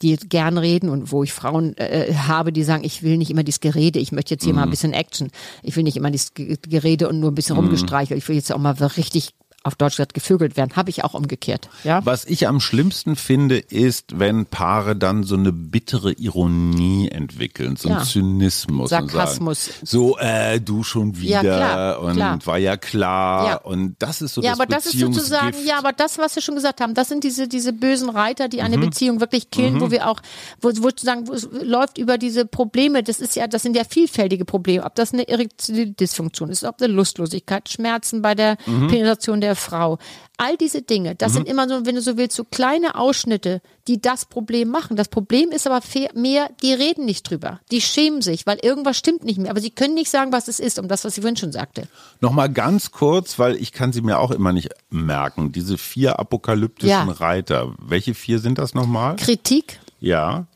die 0.00 0.16
gern 0.16 0.58
reden 0.58 0.90
und 0.90 1.10
wo 1.10 1.24
ich 1.24 1.32
Frauen 1.32 1.76
äh, 1.76 2.14
habe, 2.14 2.52
die 2.52 2.62
sagen, 2.62 2.84
ich 2.84 3.02
will 3.02 3.16
nicht 3.18 3.30
immer 3.32 3.42
dieses 3.42 3.58
Gerede, 3.58 3.98
ich 3.98 4.12
möchte 4.12 4.34
jetzt 4.34 4.44
hier 4.44 4.54
mal 4.54 4.60
Mhm. 4.60 4.68
ein 4.68 4.70
bisschen 4.70 4.92
Action. 4.92 5.28
Ich 5.64 5.74
will 5.74 5.82
nicht 5.82 5.96
immer 5.96 6.12
dieses 6.12 6.34
Ge- 6.34 6.56
Gerede 6.68 7.08
und 7.08 7.18
nur 7.18 7.32
ein 7.32 7.34
bisschen 7.34 7.56
rumgestreichelt. 7.56 8.16
Ich 8.16 8.28
will 8.28 8.36
jetzt 8.36 8.52
auch 8.52 8.58
mal 8.58 8.74
richtig 8.74 9.30
auf 9.68 9.76
Deutsch 9.76 9.92
gesagt 9.96 10.14
gevögelt 10.14 10.56
werden. 10.56 10.74
Habe 10.76 10.90
ich 10.90 11.04
auch 11.04 11.14
umgekehrt. 11.14 11.68
Ja. 11.84 12.04
Was 12.04 12.24
ich 12.24 12.48
am 12.48 12.58
schlimmsten 12.60 13.14
finde, 13.16 13.58
ist, 13.58 14.18
wenn 14.18 14.46
Paare 14.46 14.96
dann 14.96 15.22
so 15.22 15.36
eine 15.36 15.52
bittere 15.52 16.12
Ironie 16.12 17.08
entwickeln, 17.08 17.76
so 17.76 17.88
einen 17.88 17.98
Ja. 17.98 18.04
Zynismus 18.04 18.90
Sarkasmus. 18.90 19.66
sagen, 19.66 19.78
so 19.86 20.18
äh, 20.18 20.60
du 20.60 20.82
schon 20.82 21.18
wieder 21.18 21.30
Ja, 21.30 21.40
klar, 21.42 22.00
und 22.00 22.14
klar. 22.16 22.38
war 22.44 22.58
ja 22.58 22.76
klar 22.76 23.46
Ja. 23.46 23.56
und 23.58 23.96
das 24.00 24.22
ist 24.22 24.34
so 24.34 24.42
Ja, 24.42 24.50
das 24.50 24.60
aber 24.60 24.66
das 24.66 24.86
ist 24.86 24.98
sozusagen, 24.98 25.56
ja, 25.64 25.78
aber 25.78 25.92
das, 25.92 26.18
was 26.18 26.34
wir 26.34 26.42
schon 26.42 26.54
gesagt 26.56 26.80
haben, 26.80 26.94
das 26.94 27.08
sind 27.08 27.22
diese, 27.24 27.46
diese 27.48 27.72
bösen 27.72 28.10
Reiter, 28.10 28.48
die 28.48 28.58
Mhm. 28.58 28.62
eine 28.64 28.78
Beziehung 28.78 29.20
wirklich 29.20 29.50
killen, 29.50 29.80
wo 29.80 29.90
wir 29.90 30.08
auch, 30.08 30.20
wo, 30.60 30.68
wo 30.68 30.88
sozusagen, 30.88 31.28
wo 31.28 31.32
es 31.34 31.48
läuft 31.62 31.98
über 31.98 32.18
diese 32.18 32.44
Probleme, 32.46 33.02
das 33.02 33.20
ist 33.20 33.36
ja, 33.36 33.46
das 33.46 33.62
sind 33.62 33.76
ja 33.76 33.84
vielfältige 33.84 34.44
Probleme, 34.44 34.84
ob 34.84 34.94
das 34.94 35.12
eine 35.12 35.28
erektielle 35.28 35.86
Dysfunktion 35.88 36.48
ist, 36.50 36.64
ob 36.64 36.80
eine 36.80 36.92
Lustlosigkeit, 36.92 37.68
Schmerzen 37.68 38.22
bei 38.22 38.34
der 38.34 38.56
Mhm. 38.66 38.88
Penetration 38.88 39.40
der 39.40 39.54
Frau. 39.58 39.98
All 40.36 40.56
diese 40.56 40.82
Dinge, 40.82 41.14
das 41.16 41.32
sind 41.32 41.48
immer 41.48 41.68
so, 41.68 41.84
wenn 41.84 41.96
du 41.96 42.00
so 42.00 42.16
willst, 42.16 42.36
so 42.36 42.44
kleine 42.44 42.94
Ausschnitte, 42.94 43.60
die 43.88 44.00
das 44.00 44.24
Problem 44.24 44.68
machen. 44.68 44.96
Das 44.96 45.08
Problem 45.08 45.50
ist 45.50 45.66
aber 45.66 45.80
mehr, 46.14 46.48
die 46.62 46.72
reden 46.72 47.04
nicht 47.04 47.28
drüber. 47.28 47.60
Die 47.70 47.80
schämen 47.80 48.22
sich, 48.22 48.46
weil 48.46 48.58
irgendwas 48.62 48.96
stimmt 48.96 49.24
nicht 49.24 49.38
mehr. 49.38 49.50
Aber 49.50 49.60
sie 49.60 49.70
können 49.70 49.94
nicht 49.94 50.10
sagen, 50.10 50.30
was 50.32 50.46
es 50.48 50.60
ist, 50.60 50.78
um 50.78 50.86
das, 50.88 51.04
was 51.04 51.14
sie 51.16 51.22
vorhin 51.22 51.36
schon 51.36 51.52
sagte. 51.52 51.88
Nochmal 52.20 52.50
ganz 52.52 52.92
kurz, 52.92 53.38
weil 53.38 53.56
ich 53.56 53.72
kann 53.72 53.92
sie 53.92 54.00
mir 54.00 54.20
auch 54.20 54.30
immer 54.30 54.52
nicht 54.52 54.70
merken. 54.90 55.50
Diese 55.52 55.76
vier 55.76 56.18
apokalyptischen 56.20 56.88
Ja. 56.90 57.04
Reiter. 57.04 57.74
Welche 57.78 58.14
vier 58.14 58.38
sind 58.38 58.58
das 58.58 58.74
nochmal? 58.74 59.16
Kritik, 59.16 59.80
Ja. 60.00 60.46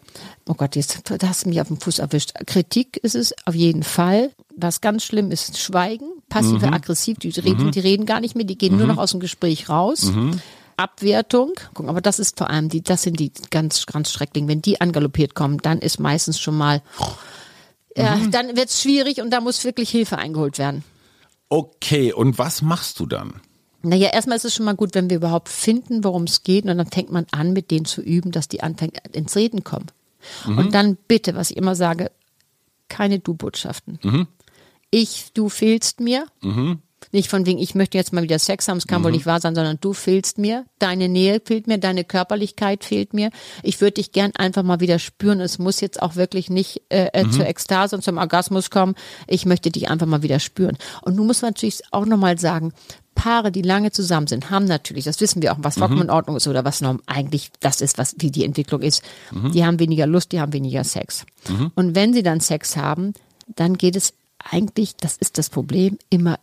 Oh 0.46 0.54
Gott, 0.54 0.76
jetzt 0.76 1.00
da 1.10 1.28
hast 1.28 1.44
du 1.44 1.48
mich 1.48 1.60
auf 1.60 1.68
den 1.68 1.80
Fuß 1.80 1.98
erwischt. 2.00 2.32
Kritik 2.46 2.98
ist 2.98 3.14
es 3.14 3.34
auf 3.46 3.54
jeden 3.54 3.82
Fall. 3.82 4.30
Was 4.56 4.80
ganz 4.82 5.04
schlimm 5.04 5.30
ist, 5.30 5.56
Schweigen, 5.58 6.11
passive 6.32 6.72
aggressiv, 6.72 7.18
die 7.18 7.28
reden, 7.28 7.70
die 7.70 7.80
reden 7.80 8.06
gar 8.06 8.20
nicht 8.20 8.34
mehr, 8.34 8.44
die 8.44 8.58
gehen 8.58 8.76
nur 8.76 8.86
noch 8.86 8.98
aus 8.98 9.12
dem 9.12 9.20
Gespräch 9.20 9.68
raus. 9.68 10.10
Abwertung, 10.76 11.52
guck, 11.74 11.88
aber 11.88 12.00
das 12.00 12.18
ist 12.18 12.38
vor 12.38 12.50
allem 12.50 12.68
die, 12.68 12.82
das 12.82 13.02
sind 13.02 13.20
die 13.20 13.30
ganz, 13.50 13.86
ganz 13.86 14.10
schrecklichen. 14.10 14.48
Wenn 14.48 14.62
die 14.62 14.80
angaloppiert 14.80 15.34
kommen, 15.34 15.58
dann 15.58 15.78
ist 15.78 16.00
meistens 16.00 16.40
schon 16.40 16.56
mal, 16.56 16.82
ja, 17.96 18.18
dann 18.30 18.56
wird 18.56 18.70
es 18.70 18.82
schwierig 18.82 19.20
und 19.20 19.30
da 19.30 19.40
muss 19.40 19.64
wirklich 19.64 19.90
Hilfe 19.90 20.18
eingeholt 20.18 20.58
werden. 20.58 20.82
Okay, 21.48 22.12
und 22.12 22.38
was 22.38 22.62
machst 22.62 22.98
du 23.00 23.06
dann? 23.06 23.34
Naja, 23.82 24.08
erstmal 24.12 24.36
ist 24.36 24.44
es 24.44 24.54
schon 24.54 24.64
mal 24.64 24.74
gut, 24.74 24.94
wenn 24.94 25.10
wir 25.10 25.18
überhaupt 25.18 25.48
finden, 25.48 26.04
worum 26.04 26.22
es 26.24 26.42
geht, 26.42 26.64
und 26.64 26.78
dann 26.78 26.86
fängt 26.86 27.12
man 27.12 27.26
an, 27.32 27.52
mit 27.52 27.70
denen 27.70 27.84
zu 27.84 28.00
üben, 28.00 28.30
dass 28.30 28.48
die 28.48 28.62
anfangen 28.62 28.92
ins 29.12 29.36
Reden 29.36 29.64
kommen. 29.64 29.86
Und 30.46 30.72
dann 30.72 30.96
bitte, 31.08 31.34
was 31.34 31.50
ich 31.50 31.56
immer 31.56 31.74
sage, 31.74 32.10
keine 32.88 33.18
Du-Botschaften. 33.18 34.28
Ich, 34.92 35.32
du 35.32 35.48
fehlst 35.48 36.00
mir. 36.00 36.26
Nicht 37.10 37.28
von 37.28 37.44
wegen, 37.46 37.58
ich 37.58 37.74
möchte 37.74 37.98
jetzt 37.98 38.12
mal 38.12 38.22
wieder 38.22 38.38
Sex 38.38 38.68
haben, 38.68 38.76
es 38.76 38.86
kann 38.86 39.02
wohl 39.02 39.10
nicht 39.10 39.26
wahr 39.26 39.40
sein, 39.40 39.54
sondern 39.54 39.78
du 39.80 39.92
fehlst 39.92 40.38
mir, 40.38 40.64
deine 40.78 41.08
Nähe 41.08 41.42
fehlt 41.44 41.66
mir, 41.66 41.78
deine 41.78 42.04
Körperlichkeit 42.04 42.84
fehlt 42.84 43.12
mir. 43.12 43.30
Ich 43.62 43.80
würde 43.80 43.94
dich 43.94 44.12
gern 44.12 44.30
einfach 44.36 44.62
mal 44.62 44.80
wieder 44.80 44.98
spüren. 45.00 45.40
Es 45.40 45.58
muss 45.58 45.80
jetzt 45.80 46.00
auch 46.00 46.14
wirklich 46.14 46.48
nicht 46.48 46.82
äh, 46.90 47.08
äh, 47.12 47.28
zur 47.28 47.46
Ekstase 47.46 47.96
und 47.96 48.02
zum 48.02 48.18
Orgasmus 48.18 48.70
kommen. 48.70 48.94
Ich 49.26 49.46
möchte 49.46 49.70
dich 49.70 49.90
einfach 49.90 50.06
mal 50.06 50.22
wieder 50.22 50.38
spüren. 50.38 50.78
Und 51.02 51.16
nun 51.16 51.26
muss 51.26 51.42
man 51.42 51.50
natürlich 51.50 51.80
auch 51.90 52.06
nochmal 52.06 52.38
sagen, 52.38 52.72
Paare, 53.14 53.50
die 53.50 53.62
lange 53.62 53.90
zusammen 53.90 54.26
sind, 54.26 54.50
haben 54.50 54.64
natürlich, 54.66 55.04
das 55.04 55.20
wissen 55.20 55.42
wir 55.42 55.52
auch, 55.52 55.58
was 55.60 55.76
vollkommen 55.78 56.02
in 56.02 56.10
Ordnung 56.10 56.36
ist 56.36 56.46
oder 56.48 56.64
was 56.64 56.80
norm 56.80 57.00
eigentlich 57.06 57.50
das 57.60 57.80
ist, 57.80 57.98
was 57.98 58.14
wie 58.18 58.30
die 58.30 58.44
Entwicklung 58.44 58.80
ist. 58.80 59.02
Die 59.52 59.64
haben 59.66 59.78
weniger 59.80 60.06
Lust, 60.06 60.32
die 60.32 60.40
haben 60.40 60.52
weniger 60.54 60.84
Sex. 60.84 61.26
Und 61.74 61.94
wenn 61.94 62.14
sie 62.14 62.22
dann 62.22 62.40
Sex 62.40 62.76
haben, 62.76 63.12
dann 63.54 63.76
geht 63.76 63.96
es 63.96 64.14
eigentlich, 64.50 64.96
das 64.96 65.16
ist 65.16 65.38
das 65.38 65.50
Problem, 65.50 65.98
immer 66.10 66.38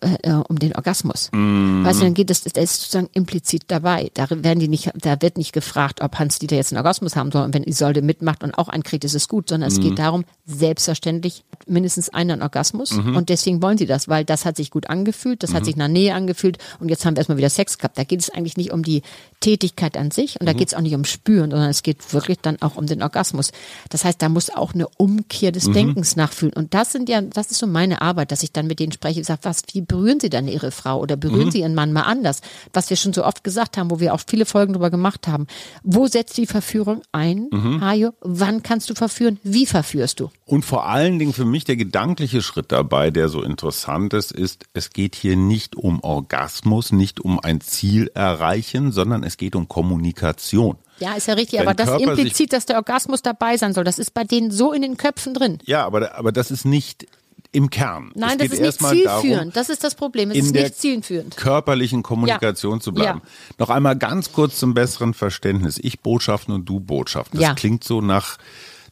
äh, 0.00 0.32
um 0.32 0.58
den 0.58 0.74
Orgasmus. 0.74 1.30
Mm. 1.32 1.84
Weißt 1.84 2.00
du, 2.00 2.04
dann 2.04 2.14
geht 2.14 2.30
es, 2.30 2.42
das 2.42 2.52
ist 2.52 2.80
sozusagen 2.82 3.08
implizit 3.12 3.64
dabei. 3.68 4.10
Da 4.14 4.28
werden 4.30 4.58
die 4.58 4.68
nicht, 4.68 4.90
da 4.94 5.20
wird 5.20 5.38
nicht 5.38 5.52
gefragt, 5.52 6.00
ob 6.02 6.18
Hans 6.18 6.38
Dieter 6.38 6.56
jetzt 6.56 6.72
einen 6.72 6.78
Orgasmus 6.78 7.16
haben 7.16 7.32
soll. 7.32 7.44
Und 7.44 7.54
wenn 7.54 7.64
Isolde 7.64 8.02
mitmacht 8.02 8.42
und 8.42 8.56
auch 8.58 8.68
einen 8.68 8.82
kriegt, 8.82 9.04
ist 9.04 9.14
es 9.14 9.28
gut, 9.28 9.48
sondern 9.48 9.70
mm. 9.70 9.72
es 9.72 9.80
geht 9.80 9.98
darum, 9.98 10.24
selbstverständlich 10.46 11.44
mindestens 11.66 12.08
einen 12.08 12.42
Orgasmus. 12.42 12.92
Mhm. 12.92 13.16
Und 13.16 13.28
deswegen 13.28 13.62
wollen 13.62 13.78
sie 13.78 13.86
das, 13.86 14.08
weil 14.08 14.24
das 14.24 14.44
hat 14.44 14.56
sich 14.56 14.70
gut 14.70 14.88
angefühlt, 14.88 15.42
das 15.42 15.50
mhm. 15.50 15.54
hat 15.54 15.64
sich 15.64 15.76
nach 15.76 15.88
Nähe 15.88 16.14
angefühlt 16.14 16.58
und 16.80 16.88
jetzt 16.88 17.04
haben 17.04 17.14
wir 17.14 17.18
erstmal 17.18 17.38
wieder 17.38 17.50
Sex 17.50 17.78
gehabt. 17.78 17.98
Da 17.98 18.04
geht 18.04 18.20
es 18.20 18.30
eigentlich 18.30 18.56
nicht 18.56 18.72
um 18.72 18.82
die 18.82 19.02
Tätigkeit 19.40 19.96
an 19.96 20.10
sich 20.10 20.40
und 20.40 20.46
da 20.46 20.52
mhm. 20.52 20.56
geht 20.56 20.68
es 20.68 20.74
auch 20.74 20.80
nicht 20.80 20.94
um 20.94 21.04
Spüren, 21.04 21.50
sondern 21.50 21.68
es 21.68 21.82
geht 21.82 22.12
wirklich 22.12 22.38
dann 22.40 22.60
auch 22.62 22.76
um 22.76 22.86
den 22.86 23.02
Orgasmus. 23.02 23.52
Das 23.90 24.04
heißt, 24.04 24.20
da 24.22 24.28
muss 24.28 24.50
auch 24.50 24.74
eine 24.74 24.88
Umkehr 24.88 25.52
des 25.52 25.66
mhm. 25.66 25.72
Denkens 25.74 26.16
nachfühlen. 26.16 26.54
Und 26.54 26.74
das 26.74 26.92
sind 26.92 27.08
ja, 27.08 27.20
das 27.20 27.50
ist 27.50 27.58
so 27.58 27.66
meine 27.66 28.00
Arbeit, 28.00 28.32
dass 28.32 28.42
ich 28.42 28.52
dann 28.52 28.66
mit 28.66 28.80
denen 28.80 28.92
spreche, 28.92 29.22
sage, 29.22 29.40
was, 29.42 29.62
wie 29.72 29.77
berühren 29.80 30.20
Sie 30.20 30.30
dann 30.30 30.48
Ihre 30.48 30.70
Frau 30.70 31.00
oder 31.00 31.16
berühren 31.16 31.46
mhm. 31.46 31.50
Sie 31.50 31.60
Ihren 31.60 31.74
Mann 31.74 31.92
mal 31.92 32.02
anders? 32.02 32.40
Was 32.72 32.90
wir 32.90 32.96
schon 32.96 33.12
so 33.12 33.24
oft 33.24 33.44
gesagt 33.44 33.76
haben, 33.76 33.90
wo 33.90 34.00
wir 34.00 34.14
auch 34.14 34.20
viele 34.26 34.46
Folgen 34.46 34.72
drüber 34.72 34.90
gemacht 34.90 35.28
haben. 35.28 35.46
Wo 35.82 36.06
setzt 36.06 36.36
die 36.36 36.46
Verführung 36.46 37.02
ein, 37.12 37.48
mhm. 37.50 37.80
Hajo? 37.80 38.10
Wann 38.20 38.62
kannst 38.62 38.90
du 38.90 38.94
verführen? 38.94 39.38
Wie 39.42 39.66
verführst 39.66 40.20
du? 40.20 40.30
Und 40.44 40.64
vor 40.64 40.86
allen 40.86 41.18
Dingen 41.18 41.32
für 41.32 41.44
mich 41.44 41.64
der 41.64 41.76
gedankliche 41.76 42.42
Schritt 42.42 42.72
dabei, 42.72 43.10
der 43.10 43.28
so 43.28 43.42
interessant 43.42 44.14
ist, 44.14 44.32
ist, 44.32 44.64
es 44.72 44.90
geht 44.90 45.14
hier 45.14 45.36
nicht 45.36 45.76
um 45.76 46.02
Orgasmus, 46.02 46.92
nicht 46.92 47.20
um 47.20 47.38
ein 47.38 47.60
Ziel 47.60 48.10
erreichen, 48.14 48.92
sondern 48.92 49.22
es 49.22 49.36
geht 49.36 49.54
um 49.54 49.68
Kommunikation. 49.68 50.76
Ja, 51.00 51.14
ist 51.14 51.28
ja 51.28 51.34
richtig, 51.34 51.60
Wenn 51.60 51.68
aber 51.68 51.74
das 51.74 51.88
Körper 51.88 52.12
implizit, 52.12 52.52
dass 52.52 52.66
der 52.66 52.76
Orgasmus 52.76 53.22
dabei 53.22 53.56
sein 53.56 53.72
soll. 53.72 53.84
Das 53.84 53.98
ist 53.98 54.14
bei 54.14 54.24
denen 54.24 54.50
so 54.50 54.72
in 54.72 54.82
den 54.82 54.96
Köpfen 54.96 55.34
drin. 55.34 55.58
Ja, 55.64 55.86
aber, 55.86 56.14
aber 56.16 56.32
das 56.32 56.50
ist 56.50 56.64
nicht 56.64 57.06
im 57.52 57.70
Kern. 57.70 58.12
Nein, 58.14 58.38
das 58.38 58.48
ist 58.48 58.60
nicht 58.60 58.78
zielführend. 58.78 59.24
Darum, 59.24 59.52
das 59.52 59.68
ist 59.70 59.82
das 59.84 59.94
Problem. 59.94 60.30
Es 60.30 60.38
ist 60.38 60.54
nicht 60.54 60.78
zielführend. 60.78 61.36
Körperlichen 61.36 62.02
Kommunikation 62.02 62.74
ja. 62.74 62.80
zu 62.80 62.92
bleiben. 62.92 63.22
Ja. 63.24 63.30
Noch 63.58 63.70
einmal 63.70 63.96
ganz 63.96 64.32
kurz 64.32 64.58
zum 64.58 64.74
besseren 64.74 65.14
Verständnis. 65.14 65.78
Ich 65.82 66.00
Botschaften 66.00 66.54
und 66.54 66.66
du 66.66 66.80
Botschaften. 66.80 67.38
Das 67.38 67.48
ja. 67.48 67.54
klingt 67.54 67.84
so 67.84 68.00
nach 68.00 68.38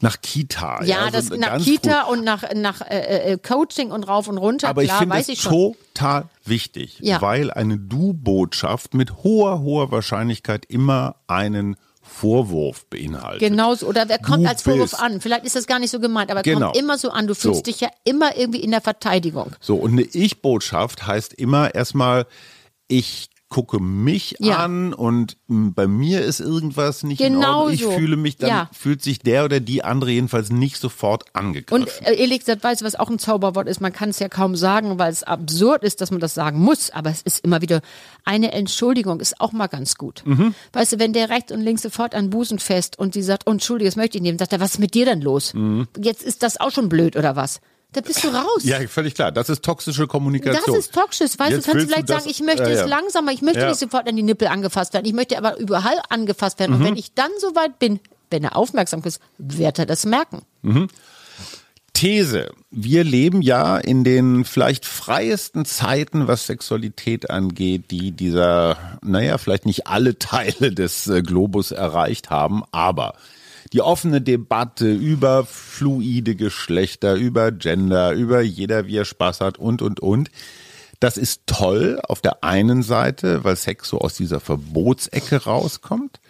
nach 0.00 0.20
Kita. 0.20 0.82
Ja, 0.82 1.06
ja 1.06 1.10
das 1.10 1.26
so 1.26 1.36
nach 1.36 1.58
Kita 1.58 2.04
früh. 2.04 2.12
und 2.12 2.24
nach, 2.24 2.44
nach 2.54 2.82
äh, 2.82 3.32
äh, 3.32 3.38
Coaching 3.38 3.90
und 3.90 4.04
rauf 4.04 4.28
und 4.28 4.38
runter. 4.38 4.68
Aber 4.68 4.82
klar, 4.84 5.02
ich 5.02 5.26
finde 5.26 5.32
es 5.32 5.42
total 5.42 6.28
wichtig, 6.44 6.98
ja. 7.00 7.20
weil 7.22 7.50
eine 7.50 7.78
Du-Botschaft 7.78 8.94
mit 8.94 9.22
hoher, 9.24 9.60
hoher 9.60 9.90
Wahrscheinlichkeit 9.90 10.66
immer 10.66 11.16
einen 11.26 11.76
Vorwurf 12.16 12.86
beinhaltet. 12.86 13.40
Genau 13.40 13.74
so. 13.74 13.86
Oder 13.86 14.08
wer 14.08 14.18
kommt 14.18 14.44
du 14.44 14.48
als 14.48 14.62
Vorwurf 14.62 14.92
bist. 14.92 15.02
an? 15.02 15.20
Vielleicht 15.20 15.44
ist 15.44 15.54
das 15.54 15.66
gar 15.66 15.78
nicht 15.78 15.90
so 15.90 16.00
gemeint, 16.00 16.30
aber 16.30 16.42
genau. 16.42 16.72
kommt 16.72 16.78
immer 16.78 16.96
so 16.96 17.10
an. 17.10 17.26
Du 17.26 17.34
fühlst 17.34 17.58
so. 17.58 17.62
dich 17.62 17.80
ja 17.80 17.90
immer 18.04 18.36
irgendwie 18.36 18.60
in 18.60 18.70
der 18.70 18.80
Verteidigung. 18.80 19.54
So, 19.60 19.76
und 19.76 19.92
eine 19.92 20.02
Ich-Botschaft 20.02 21.06
heißt 21.06 21.34
immer 21.34 21.74
erstmal, 21.74 22.26
ich 22.88 23.28
gucke 23.48 23.78
mich 23.78 24.34
ja. 24.40 24.58
an 24.58 24.92
und 24.92 25.36
bei 25.46 25.86
mir 25.86 26.22
ist 26.22 26.40
irgendwas 26.40 27.04
nicht 27.04 27.18
genau 27.18 27.38
in 27.38 27.44
Ordnung. 27.44 27.74
Ich 27.74 27.82
so. 27.82 27.90
fühle 27.92 28.16
mich, 28.16 28.36
dann 28.36 28.48
ja. 28.48 28.70
fühlt 28.72 29.02
sich 29.02 29.20
der 29.20 29.44
oder 29.44 29.60
die 29.60 29.84
andere 29.84 30.10
jedenfalls 30.10 30.50
nicht 30.50 30.78
sofort 30.78 31.24
angegriffen. 31.32 31.84
Und 31.84 32.06
äh, 32.06 32.14
ehrlich 32.14 32.40
gesagt, 32.40 32.64
weißt 32.64 32.80
du, 32.80 32.84
was 32.84 32.96
auch 32.96 33.08
ein 33.08 33.20
Zauberwort 33.20 33.68
ist? 33.68 33.80
Man 33.80 33.92
kann 33.92 34.08
es 34.08 34.18
ja 34.18 34.28
kaum 34.28 34.56
sagen, 34.56 34.98
weil 34.98 35.12
es 35.12 35.22
absurd 35.22 35.84
ist, 35.84 36.00
dass 36.00 36.10
man 36.10 36.18
das 36.18 36.34
sagen 36.34 36.58
muss. 36.58 36.90
Aber 36.90 37.10
es 37.10 37.22
ist 37.22 37.44
immer 37.44 37.62
wieder 37.62 37.82
eine 38.24 38.52
Entschuldigung, 38.52 39.20
ist 39.20 39.40
auch 39.40 39.52
mal 39.52 39.68
ganz 39.68 39.94
gut. 39.94 40.22
Mhm. 40.26 40.54
Weißt 40.72 40.94
du, 40.94 40.98
wenn 40.98 41.12
der 41.12 41.30
rechts 41.30 41.52
und 41.52 41.60
links 41.60 41.82
sofort 41.82 42.16
an 42.16 42.30
Busen 42.30 42.58
fest 42.58 42.98
und 42.98 43.14
sie 43.14 43.22
sagt, 43.22 43.44
oh, 43.46 43.52
Entschuldige, 43.52 43.88
das 43.88 43.96
möchte 43.96 44.18
ich 44.18 44.22
nehmen, 44.22 44.38
sagt 44.38 44.52
er, 44.52 44.60
was 44.60 44.72
ist 44.72 44.78
mit 44.80 44.94
dir 44.94 45.04
denn 45.04 45.20
los? 45.20 45.54
Mhm. 45.54 45.86
Jetzt 45.96 46.24
ist 46.24 46.42
das 46.42 46.58
auch 46.58 46.72
schon 46.72 46.88
blöd 46.88 47.16
oder 47.16 47.36
was? 47.36 47.60
Da 47.96 48.02
bist 48.02 48.22
du 48.22 48.28
raus. 48.28 48.62
Ja, 48.62 48.78
völlig 48.88 49.14
klar. 49.14 49.32
Das 49.32 49.48
ist 49.48 49.64
toxische 49.64 50.06
Kommunikation. 50.06 50.62
Das 50.66 50.76
ist 50.76 50.92
toxisch. 50.92 51.38
Weißt 51.38 51.50
Jetzt 51.50 51.66
du, 51.66 51.72
kannst 51.72 51.86
du 51.86 51.88
vielleicht 51.88 52.08
sagen, 52.08 52.24
ich 52.28 52.40
möchte 52.42 52.64
ja. 52.64 52.68
es 52.68 52.86
langsamer, 52.86 53.32
ich 53.32 53.40
möchte 53.40 53.60
ja. 53.60 53.68
nicht 53.70 53.78
sofort 53.78 54.06
an 54.06 54.14
die 54.16 54.22
Nippel 54.22 54.48
angefasst 54.48 54.92
werden, 54.92 55.06
ich 55.06 55.14
möchte 55.14 55.38
aber 55.38 55.56
überall 55.56 55.98
angefasst 56.10 56.58
werden. 56.58 56.74
Mhm. 56.74 56.82
Und 56.82 56.86
wenn 56.88 56.96
ich 56.96 57.14
dann 57.14 57.30
soweit 57.40 57.78
bin, 57.78 58.00
wenn 58.30 58.44
er 58.44 58.54
aufmerksam 58.54 59.02
ist, 59.04 59.18
wird 59.38 59.78
er 59.78 59.86
das 59.86 60.04
merken. 60.04 60.42
Mhm. 60.60 60.88
These. 61.94 62.50
Wir 62.70 63.02
leben 63.02 63.40
ja 63.40 63.78
in 63.78 64.04
den 64.04 64.44
vielleicht 64.44 64.84
freiesten 64.84 65.64
Zeiten, 65.64 66.28
was 66.28 66.46
Sexualität 66.46 67.30
angeht, 67.30 67.90
die 67.90 68.12
dieser, 68.12 68.76
naja, 69.00 69.38
vielleicht 69.38 69.64
nicht 69.64 69.86
alle 69.86 70.18
Teile 70.18 70.70
des 70.70 71.06
äh, 71.06 71.22
Globus 71.22 71.70
erreicht 71.70 72.28
haben, 72.28 72.62
aber 72.72 73.14
die 73.72 73.82
offene 73.82 74.20
Debatte 74.20 74.92
über 74.92 75.44
fluide 75.44 76.34
Geschlechter, 76.34 77.14
über 77.14 77.52
Gender, 77.52 78.12
über 78.12 78.40
jeder, 78.40 78.86
wie 78.86 78.96
er 78.96 79.04
Spaß 79.04 79.40
hat 79.40 79.58
und, 79.58 79.82
und, 79.82 80.00
und. 80.00 80.30
Das 81.00 81.16
ist 81.16 81.42
toll 81.46 82.00
auf 82.02 82.22
der 82.22 82.42
einen 82.42 82.82
Seite, 82.82 83.44
weil 83.44 83.56
Sex 83.56 83.88
so 83.88 83.98
aus 83.98 84.14
dieser 84.14 84.40
Verbotsecke 84.40 85.44
rauskommt. 85.44 86.20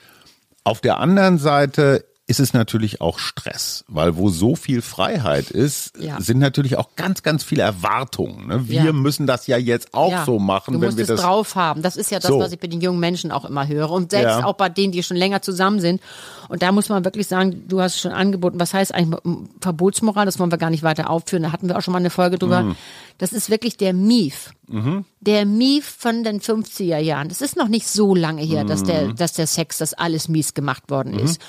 Auf 0.64 0.80
der 0.80 0.98
anderen 0.98 1.38
Seite 1.38 2.04
ist 2.28 2.40
es 2.40 2.52
natürlich 2.52 3.00
auch 3.00 3.20
Stress, 3.20 3.84
weil 3.86 4.16
wo 4.16 4.30
so 4.30 4.56
viel 4.56 4.82
Freiheit 4.82 5.52
ist, 5.52 5.96
ja. 5.96 6.20
sind 6.20 6.38
natürlich 6.38 6.76
auch 6.76 6.96
ganz, 6.96 7.22
ganz 7.22 7.44
viele 7.44 7.62
Erwartungen. 7.62 8.48
Ne? 8.48 8.68
Wir 8.68 8.84
ja. 8.86 8.92
müssen 8.92 9.28
das 9.28 9.46
ja 9.46 9.56
jetzt 9.56 9.94
auch 9.94 10.10
ja. 10.10 10.24
so 10.24 10.40
machen, 10.40 10.74
du 10.74 10.80
wenn 10.80 10.96
wir 10.96 11.02
es 11.02 11.08
das 11.08 11.20
drauf 11.20 11.54
haben. 11.54 11.82
Das 11.82 11.96
ist 11.96 12.10
ja 12.10 12.18
das, 12.18 12.28
so. 12.28 12.40
was 12.40 12.50
ich 12.50 12.58
bei 12.58 12.66
den 12.66 12.80
jungen 12.80 12.98
Menschen 12.98 13.30
auch 13.30 13.44
immer 13.44 13.68
höre 13.68 13.92
und 13.92 14.10
selbst 14.10 14.42
auch 14.42 14.54
bei 14.54 14.68
denen, 14.68 14.90
die 14.90 15.04
schon 15.04 15.16
länger 15.16 15.40
zusammen 15.40 15.80
sind. 15.80 16.00
Und 16.48 16.62
da 16.62 16.72
muss 16.72 16.88
man 16.88 17.04
wirklich 17.04 17.28
sagen, 17.28 17.62
du 17.68 17.80
hast 17.80 18.00
schon 18.00 18.10
angeboten, 18.12 18.58
was 18.58 18.74
heißt 18.74 18.92
eigentlich 18.92 19.20
Verbotsmoral? 19.60 20.26
Das 20.26 20.40
wollen 20.40 20.50
wir 20.50 20.58
gar 20.58 20.70
nicht 20.70 20.82
weiter 20.82 21.10
aufführen. 21.10 21.44
Da 21.44 21.52
hatten 21.52 21.68
wir 21.68 21.78
auch 21.78 21.82
schon 21.82 21.92
mal 21.92 21.98
eine 21.98 22.10
Folge 22.10 22.38
drüber. 22.38 22.62
Mhm. 22.62 22.76
Das 23.18 23.32
ist 23.32 23.50
wirklich 23.50 23.76
der 23.76 23.92
Mief. 23.92 24.50
Mhm. 24.66 25.04
Der 25.20 25.46
Mief 25.46 25.86
von 25.98 26.24
den 26.24 26.40
50er 26.40 26.98
Jahren. 26.98 27.28
Das 27.28 27.40
ist 27.40 27.56
noch 27.56 27.68
nicht 27.68 27.86
so 27.86 28.16
lange 28.16 28.42
her, 28.42 28.64
mhm. 28.64 28.68
dass 28.68 28.82
der, 28.82 29.12
dass 29.12 29.32
der 29.32 29.46
Sex, 29.46 29.78
das 29.78 29.94
alles 29.94 30.28
mies 30.28 30.54
gemacht 30.54 30.90
worden 30.90 31.12
mhm. 31.12 31.20
ist. 31.20 31.40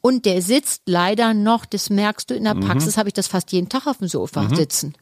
Und 0.00 0.24
der 0.24 0.42
sitzt 0.42 0.82
leider 0.86 1.34
noch, 1.34 1.66
das 1.66 1.90
merkst 1.90 2.30
du 2.30 2.34
in 2.34 2.44
der 2.44 2.54
mhm. 2.54 2.60
Praxis, 2.60 2.96
mhm. 2.96 3.00
habe 3.00 3.08
ich 3.10 3.14
das 3.14 3.28
fast 3.28 3.52
jeden 3.52 3.68
Tag 3.68 3.86
auf 3.86 3.98
dem 3.98 4.08
Sofa 4.08 4.42
mhm. 4.42 4.56
sitzen. 4.56 4.94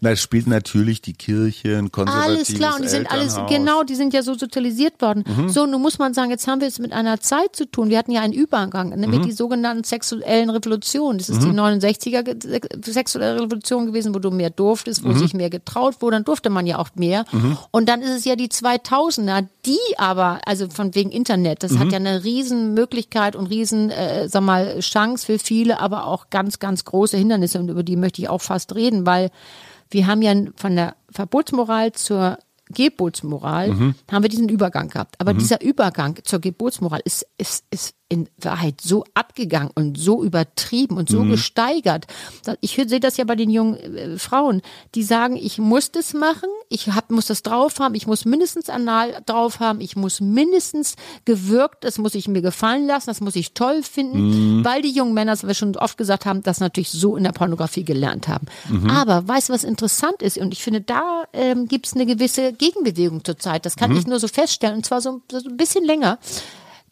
Na, 0.00 0.10
es 0.10 0.20
spielt 0.20 0.46
natürlich 0.46 1.02
die 1.02 1.14
Kirche, 1.14 1.78
ein 1.78 1.92
konservatives 1.92 2.48
Alles 2.48 2.58
klar, 2.58 2.76
und 2.76 2.82
die 2.82 2.88
sind 2.88 3.10
alles, 3.10 3.38
genau, 3.48 3.82
die 3.82 3.94
sind 3.94 4.14
ja 4.14 4.22
so 4.22 4.34
sozialisiert 4.34 5.00
worden. 5.00 5.24
Mhm. 5.26 5.48
So, 5.48 5.66
nun 5.66 5.82
muss 5.82 5.98
man 5.98 6.14
sagen, 6.14 6.30
jetzt 6.30 6.46
haben 6.46 6.60
wir 6.60 6.68
es 6.68 6.78
mit 6.78 6.92
einer 6.92 7.20
Zeit 7.20 7.56
zu 7.56 7.70
tun. 7.70 7.90
Wir 7.90 7.98
hatten 7.98 8.10
ja 8.10 8.20
einen 8.20 8.32
Übergang, 8.32 8.90
nämlich 8.90 9.20
mhm. 9.20 9.26
die 9.26 9.32
sogenannten 9.32 9.84
sexuellen 9.84 10.50
Revolutionen. 10.50 11.18
Das 11.18 11.28
ist 11.28 11.42
mhm. 11.42 11.52
die 11.52 11.58
69er 11.58 12.84
sexuelle 12.84 13.42
Revolution 13.42 13.86
gewesen, 13.86 14.14
wo 14.14 14.18
du 14.18 14.30
mehr 14.30 14.50
durftest, 14.50 15.04
wo 15.04 15.08
mhm. 15.08 15.18
sich 15.18 15.34
mehr 15.34 15.50
getraut 15.50 16.00
wurde, 16.00 16.16
dann 16.16 16.24
durfte 16.24 16.50
man 16.50 16.66
ja 16.66 16.78
auch 16.78 16.90
mehr. 16.94 17.24
Mhm. 17.32 17.58
Und 17.70 17.88
dann 17.88 18.02
ist 18.02 18.10
es 18.10 18.24
ja 18.24 18.36
die 18.36 18.48
2000er, 18.48 19.46
die 19.64 19.78
aber, 19.96 20.40
also 20.46 20.68
von 20.68 20.94
wegen 20.94 21.10
Internet, 21.10 21.62
das 21.62 21.78
hat 21.78 21.86
mhm. 21.86 21.90
ja 21.90 21.98
eine 21.98 22.24
riesen 22.24 22.74
Möglichkeit 22.74 23.36
und 23.36 23.46
riesen, 23.46 23.90
äh, 23.90 24.28
sag 24.28 24.42
mal, 24.42 24.80
Chance 24.80 25.26
für 25.26 25.38
viele, 25.38 25.80
aber 25.80 26.06
auch 26.06 26.30
ganz, 26.30 26.58
ganz 26.58 26.84
große 26.84 27.16
Hindernisse 27.16 27.58
und 27.58 27.68
über 27.68 27.82
die 27.82 27.96
möchte 27.96 28.22
ich 28.22 28.28
auch 28.28 28.42
fast 28.42 28.74
reden, 28.74 29.06
weil 29.06 29.30
wir 29.90 30.06
haben 30.06 30.22
ja 30.22 30.34
von 30.56 30.76
der 30.76 30.96
Verbotsmoral 31.10 31.92
zur 31.92 32.38
Gebotsmoral 32.68 33.72
mhm. 33.72 33.94
haben 34.10 34.22
wir 34.24 34.28
diesen 34.28 34.48
Übergang 34.48 34.88
gehabt. 34.88 35.14
Aber 35.20 35.34
mhm. 35.34 35.38
dieser 35.38 35.62
Übergang 35.62 36.18
zur 36.24 36.40
Gebotsmoral 36.40 37.00
ist, 37.04 37.26
ist, 37.38 37.64
ist 37.70 37.94
in 38.08 38.28
Wahrheit 38.38 38.80
so 38.80 39.04
abgegangen 39.14 39.70
und 39.74 39.98
so 39.98 40.22
übertrieben 40.22 40.96
und 40.96 41.08
so 41.08 41.24
mhm. 41.24 41.30
gesteigert. 41.30 42.06
Ich 42.60 42.74
sehe 42.74 43.00
das 43.00 43.16
ja 43.16 43.24
bei 43.24 43.34
den 43.34 43.50
jungen 43.50 43.76
äh, 43.76 44.18
Frauen, 44.18 44.62
die 44.94 45.02
sagen, 45.02 45.36
ich 45.36 45.58
muss 45.58 45.90
das 45.90 46.14
machen, 46.14 46.48
ich 46.68 46.88
hab, 46.88 47.10
muss 47.10 47.26
das 47.26 47.42
drauf 47.42 47.80
haben, 47.80 47.96
ich 47.96 48.06
muss 48.06 48.24
mindestens 48.24 48.70
anal 48.70 49.22
drauf 49.26 49.58
haben, 49.58 49.80
ich 49.80 49.96
muss 49.96 50.20
mindestens 50.20 50.94
gewirkt, 51.24 51.82
das 51.82 51.98
muss 51.98 52.14
ich 52.14 52.28
mir 52.28 52.42
gefallen 52.42 52.86
lassen, 52.86 53.08
das 53.08 53.20
muss 53.20 53.34
ich 53.34 53.54
toll 53.54 53.82
finden, 53.82 54.58
mhm. 54.58 54.64
weil 54.64 54.82
die 54.82 54.92
jungen 54.92 55.14
Männer, 55.14 55.32
das 55.32 55.44
wir 55.44 55.54
schon 55.54 55.76
oft 55.76 55.98
gesagt 55.98 56.26
haben, 56.26 56.42
das 56.42 56.60
natürlich 56.60 56.90
so 56.90 57.16
in 57.16 57.24
der 57.24 57.32
Pornografie 57.32 57.84
gelernt 57.84 58.28
haben. 58.28 58.46
Mhm. 58.68 58.88
Aber 58.88 59.26
weißt 59.26 59.48
du, 59.48 59.52
was 59.52 59.64
interessant 59.64 60.22
ist? 60.22 60.38
Und 60.38 60.52
ich 60.52 60.62
finde, 60.62 60.80
da 60.80 61.24
ähm, 61.32 61.66
gibt 61.66 61.86
es 61.86 61.94
eine 61.94 62.06
gewisse 62.06 62.52
Gegenbewegung 62.52 63.24
zurzeit. 63.24 63.66
Das 63.66 63.74
kann 63.74 63.90
mhm. 63.90 63.98
ich 63.98 64.06
nur 64.06 64.20
so 64.20 64.28
feststellen, 64.28 64.76
und 64.76 64.86
zwar 64.86 65.00
so, 65.00 65.22
so 65.30 65.48
ein 65.48 65.56
bisschen 65.56 65.84
länger 65.84 66.18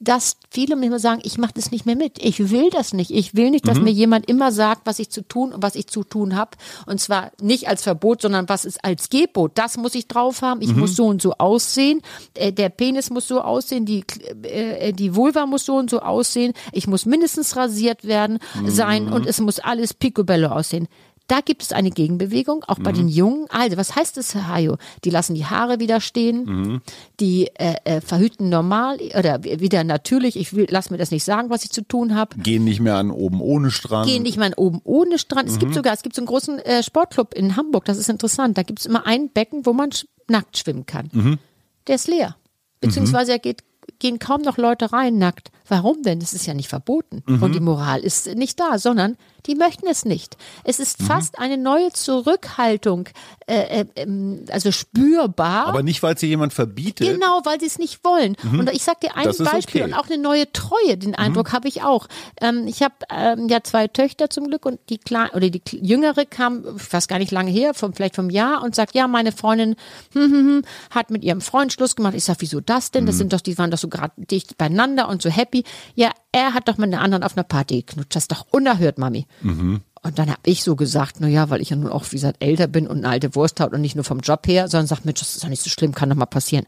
dass 0.04 0.36
viele 0.50 0.76
mir 0.76 0.98
sagen, 0.98 1.20
ich 1.24 1.38
mache 1.38 1.52
das 1.54 1.70
nicht 1.70 1.86
mehr 1.86 1.96
mit. 1.96 2.18
Ich 2.22 2.50
will 2.50 2.70
das 2.70 2.92
nicht. 2.92 3.10
Ich 3.10 3.34
will 3.34 3.50
nicht, 3.50 3.66
dass 3.66 3.78
mhm. 3.78 3.84
mir 3.84 3.90
jemand 3.90 4.28
immer 4.28 4.52
sagt, 4.52 4.82
was 4.84 4.98
ich 4.98 5.10
zu 5.10 5.22
tun 5.22 5.52
und 5.52 5.62
was 5.62 5.74
ich 5.74 5.86
zu 5.86 6.04
tun 6.04 6.36
habe. 6.36 6.52
Und 6.86 7.00
zwar 7.00 7.32
nicht 7.40 7.68
als 7.68 7.82
Verbot, 7.82 8.22
sondern 8.22 8.48
was 8.48 8.64
ist 8.64 8.84
als 8.84 9.08
Gebot. 9.08 9.52
Das 9.54 9.76
muss 9.76 9.94
ich 9.94 10.06
drauf 10.06 10.42
haben. 10.42 10.62
Ich 10.62 10.72
mhm. 10.72 10.80
muss 10.80 10.96
so 10.96 11.06
und 11.06 11.22
so 11.22 11.32
aussehen. 11.32 12.02
Äh, 12.34 12.52
der 12.52 12.68
Penis 12.68 13.10
muss 13.10 13.26
so 13.26 13.40
aussehen. 13.40 13.86
Die, 13.86 14.04
äh, 14.42 14.92
die 14.92 15.16
Vulva 15.16 15.46
muss 15.46 15.64
so 15.64 15.76
und 15.76 15.90
so 15.90 16.00
aussehen. 16.00 16.52
Ich 16.72 16.86
muss 16.86 17.06
mindestens 17.06 17.56
rasiert 17.56 18.04
werden, 18.04 18.38
mhm. 18.54 18.70
sein 18.70 19.12
und 19.12 19.26
es 19.26 19.40
muss 19.40 19.58
alles 19.58 19.94
picobello 19.94 20.48
aussehen 20.48 20.88
Da 21.26 21.40
gibt 21.40 21.62
es 21.62 21.72
eine 21.72 21.90
Gegenbewegung, 21.90 22.64
auch 22.64 22.78
bei 22.78 22.92
den 22.92 23.08
Jungen. 23.08 23.46
Also, 23.48 23.78
was 23.78 23.96
heißt 23.96 24.18
das, 24.18 24.34
Hajo? 24.34 24.76
Die 25.04 25.10
lassen 25.10 25.34
die 25.34 25.46
Haare 25.46 25.80
wieder 25.80 26.00
stehen, 26.02 26.82
die 27.18 27.46
äh, 27.54 27.76
äh, 27.84 28.00
verhüten 28.02 28.50
normal 28.50 28.98
oder 29.18 29.42
wieder 29.42 29.84
natürlich. 29.84 30.36
Ich 30.36 30.54
will, 30.54 30.66
lass 30.68 30.90
mir 30.90 30.98
das 30.98 31.10
nicht 31.10 31.24
sagen, 31.24 31.48
was 31.48 31.64
ich 31.64 31.70
zu 31.70 31.80
tun 31.80 32.14
habe. 32.14 32.36
Gehen 32.36 32.64
nicht 32.64 32.80
mehr 32.80 32.96
an 32.96 33.10
oben 33.10 33.40
ohne 33.40 33.70
Strand. 33.70 34.06
Gehen 34.06 34.22
nicht 34.22 34.36
mal 34.36 34.52
oben 34.56 34.80
ohne 34.84 35.18
Strand. 35.18 35.48
Es 35.48 35.58
gibt 35.58 35.72
sogar, 35.74 35.94
es 35.94 36.02
gibt 36.02 36.14
so 36.14 36.20
einen 36.20 36.26
großen 36.26 36.58
äh, 36.58 36.82
Sportclub 36.82 37.32
in 37.32 37.56
Hamburg, 37.56 37.86
das 37.86 37.96
ist 37.96 38.10
interessant. 38.10 38.58
Da 38.58 38.62
gibt 38.62 38.80
es 38.80 38.86
immer 38.86 39.06
ein 39.06 39.30
Becken, 39.30 39.64
wo 39.64 39.72
man 39.72 39.90
nackt 40.28 40.58
schwimmen 40.58 40.84
kann. 40.84 41.38
Der 41.86 41.94
ist 41.94 42.06
leer. 42.06 42.36
Beziehungsweise 42.80 43.32
er 43.32 43.38
geht, 43.38 43.62
gehen 43.98 44.18
kaum 44.18 44.42
noch 44.42 44.58
Leute 44.58 44.92
rein 44.92 45.18
nackt. 45.18 45.50
Warum 45.66 46.02
denn? 46.02 46.20
Das 46.20 46.34
ist 46.34 46.46
ja 46.46 46.52
nicht 46.52 46.68
verboten. 46.68 47.22
Und 47.26 47.54
die 47.54 47.60
Moral 47.60 48.00
ist 48.00 48.26
nicht 48.34 48.60
da, 48.60 48.78
sondern 48.78 49.16
die 49.46 49.54
möchten 49.54 49.86
es 49.86 50.04
nicht. 50.04 50.36
Es 50.62 50.78
ist 50.78 51.02
fast 51.02 51.38
eine 51.38 51.56
neue 51.56 51.90
Zurückhaltung, 51.92 53.08
äh, 53.46 53.80
äh, 53.80 53.86
ähm, 53.96 54.44
also 54.50 54.72
spürbar. 54.72 55.66
Aber 55.66 55.82
nicht, 55.82 56.02
weil 56.02 56.14
es 56.14 56.20
hier 56.20 56.28
jemand 56.30 56.52
verbietet. 56.52 57.06
Genau, 57.06 57.40
weil 57.44 57.60
sie 57.60 57.66
es 57.66 57.78
nicht 57.78 58.04
wollen. 58.04 58.36
Und 58.42 58.70
ich 58.72 58.82
sag 58.82 59.00
dir 59.00 59.16
ein 59.16 59.26
Beispiel 59.26 59.82
okay. 59.82 59.90
und 59.90 59.94
auch 59.94 60.06
eine 60.06 60.18
neue 60.18 60.50
Treue, 60.52 60.96
den 60.96 61.14
Eindruck 61.14 61.52
habe 61.52 61.68
ich 61.68 61.82
auch. 61.82 62.08
Ähm, 62.40 62.66
ich 62.66 62.82
habe 62.82 62.94
ähm, 63.10 63.48
ja 63.48 63.62
zwei 63.62 63.88
Töchter 63.88 64.28
zum 64.30 64.48
Glück 64.48 64.66
und 64.66 64.80
die 64.88 64.98
kleine 64.98 65.32
oder 65.32 65.50
die 65.50 65.60
Kle- 65.60 65.82
jüngere 65.82 66.24
kam, 66.26 66.76
ich 66.76 66.92
weiß 66.92 67.08
gar 67.08 67.18
nicht 67.18 67.32
lange 67.32 67.50
her, 67.50 67.74
vom, 67.74 67.92
vielleicht 67.92 68.16
vom 68.16 68.30
Jahr 68.30 68.62
und 68.62 68.74
sagt, 68.74 68.94
ja, 68.94 69.08
meine 69.08 69.32
Freundin 69.32 69.76
hm, 70.12 70.22
hm, 70.22 70.32
hm, 70.32 70.62
hat 70.90 71.10
mit 71.10 71.22
ihrem 71.22 71.40
Freund 71.40 71.72
Schluss 71.72 71.96
gemacht. 71.96 72.14
Ich 72.14 72.24
sag, 72.24 72.36
wieso 72.40 72.60
das 72.60 72.90
denn? 72.90 73.06
Das 73.06 73.18
sind 73.18 73.32
doch, 73.32 73.40
die 73.40 73.58
waren 73.58 73.70
doch 73.74 73.80
so 73.80 73.88
gerade 73.88 74.12
dicht 74.16 74.56
beieinander 74.58 75.08
und 75.08 75.22
so 75.22 75.30
happy. 75.30 75.64
Ja, 75.94 76.10
er 76.32 76.54
hat 76.54 76.68
doch 76.68 76.78
mit 76.78 76.92
einer 76.92 77.02
anderen 77.02 77.22
auf 77.24 77.36
einer 77.36 77.44
Party 77.44 77.82
geknutscht. 77.82 78.14
Das 78.16 78.24
ist 78.24 78.32
doch 78.32 78.46
unerhört, 78.50 78.98
Mami. 78.98 79.26
Und 80.02 80.18
dann 80.18 80.28
habe 80.28 80.40
ich 80.44 80.62
so 80.62 80.76
gesagt, 80.76 81.16
na 81.20 81.28
ja, 81.28 81.48
weil 81.48 81.62
ich 81.62 81.70
ja 81.70 81.76
nun 81.76 81.90
auch, 81.90 82.04
wie 82.10 82.16
gesagt, 82.16 82.42
älter 82.44 82.66
bin 82.66 82.86
und 82.86 82.98
eine 82.98 83.08
alte 83.08 83.34
Wurst 83.34 83.58
haut 83.60 83.72
und 83.72 83.80
nicht 83.80 83.94
nur 83.94 84.04
vom 84.04 84.20
Job 84.20 84.46
her, 84.46 84.68
sondern 84.68 84.86
sagt, 84.86 85.04
Mensch, 85.06 85.20
das 85.20 85.34
ist 85.34 85.42
doch 85.44 85.48
nicht 85.48 85.62
so 85.62 85.70
schlimm, 85.70 85.94
kann 85.94 86.10
doch 86.10 86.16
mal 86.16 86.26
passieren. 86.26 86.66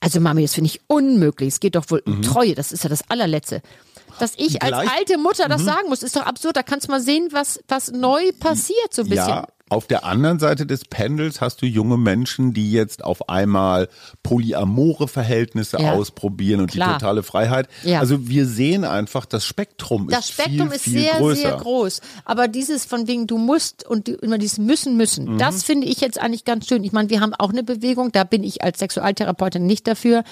Also 0.00 0.20
Mami, 0.20 0.40
das 0.42 0.54
finde 0.54 0.68
ich 0.70 0.80
unmöglich. 0.86 1.48
Es 1.48 1.60
geht 1.60 1.74
doch 1.74 1.84
wohl 1.90 2.02
um 2.06 2.22
Treue, 2.22 2.54
das 2.54 2.72
ist 2.72 2.84
ja 2.84 2.88
das 2.88 3.02
allerletzte. 3.10 3.60
Dass 4.18 4.32
ich 4.36 4.62
als 4.62 4.70
Gleich- 4.72 4.90
alte 4.98 5.18
Mutter 5.18 5.48
das 5.48 5.62
sagen 5.64 5.88
muss, 5.90 6.02
ist 6.02 6.16
doch 6.16 6.24
absurd. 6.26 6.56
Da 6.56 6.62
kannst 6.62 6.88
du 6.88 6.90
mal 6.92 7.00
sehen, 7.00 7.28
was, 7.30 7.60
was 7.68 7.92
neu 7.92 8.32
passiert, 8.40 8.92
so 8.92 9.02
ein 9.02 9.08
bisschen. 9.10 9.28
Ja, 9.28 9.46
auf 9.70 9.86
der 9.86 10.04
anderen 10.04 10.38
Seite 10.38 10.66
des 10.66 10.84
Pendels 10.84 11.40
hast 11.40 11.60
du 11.62 11.66
junge 11.66 11.96
Menschen, 11.96 12.52
die 12.54 12.70
jetzt 12.72 13.04
auf 13.04 13.28
einmal 13.28 13.88
polyamore 14.22 15.08
Verhältnisse 15.08 15.78
Ja. 15.80 15.92
ausprobieren 15.92 16.60
und 16.60 16.70
Klar. 16.70 16.88
die 16.88 16.92
totale 16.94 17.22
Freiheit. 17.22 17.68
Ja. 17.84 18.00
Also 18.00 18.28
wir 18.28 18.46
sehen 18.46 18.84
einfach, 18.84 19.26
das 19.26 19.44
Spektrum 19.44 20.08
Das 20.08 20.26
ist 20.26 20.32
Spektrum 20.34 20.68
viel, 20.68 20.76
ist 20.76 20.82
viel 20.84 21.00
sehr, 21.00 21.14
größer. 21.18 21.40
sehr 21.40 21.56
groß. 21.56 22.00
Aber 22.24 22.48
dieses 22.48 22.84
von 22.84 23.06
wegen, 23.08 23.26
du 23.26 23.38
musst 23.38 23.86
und 23.86 24.08
immer 24.08 24.38
dieses 24.38 24.58
müssen, 24.58 24.96
müssen, 24.96 25.34
Mhm. 25.34 25.38
das 25.38 25.62
finde 25.64 25.86
ich 25.86 26.00
jetzt 26.00 26.18
eigentlich 26.20 26.44
ganz 26.44 26.66
schön. 26.66 26.84
Ich 26.84 26.92
meine, 26.92 27.10
wir 27.10 27.20
haben 27.20 27.34
auch 27.34 27.50
eine 27.50 27.62
Bewegung, 27.62 28.12
da 28.12 28.24
bin 28.24 28.42
ich 28.44 28.62
als 28.62 28.78
Sexualtherapeutin 28.78 29.66
nicht 29.66 29.86
dafür. 29.86 30.24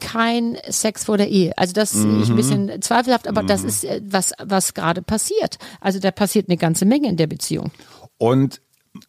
Kein 0.00 0.58
Sex 0.68 1.04
vor 1.04 1.16
der 1.18 1.28
Ehe. 1.28 1.56
Also 1.56 1.72
das 1.72 1.90
sehe 1.92 2.18
ich 2.20 2.28
ein 2.28 2.32
Mhm. 2.32 2.36
bisschen 2.36 2.82
zweifelhaft, 2.82 3.28
aber 3.28 3.42
das 3.44 3.62
ist 3.62 3.84
äh, 3.84 4.00
was, 4.04 4.32
was 4.42 4.74
gerade 4.74 5.02
passiert. 5.02 5.58
Also 5.80 6.00
da 6.00 6.10
passiert 6.10 6.48
eine 6.48 6.56
ganze 6.56 6.84
Menge 6.84 7.08
in 7.08 7.16
der 7.16 7.28
Beziehung. 7.28 7.70
Und 8.18 8.60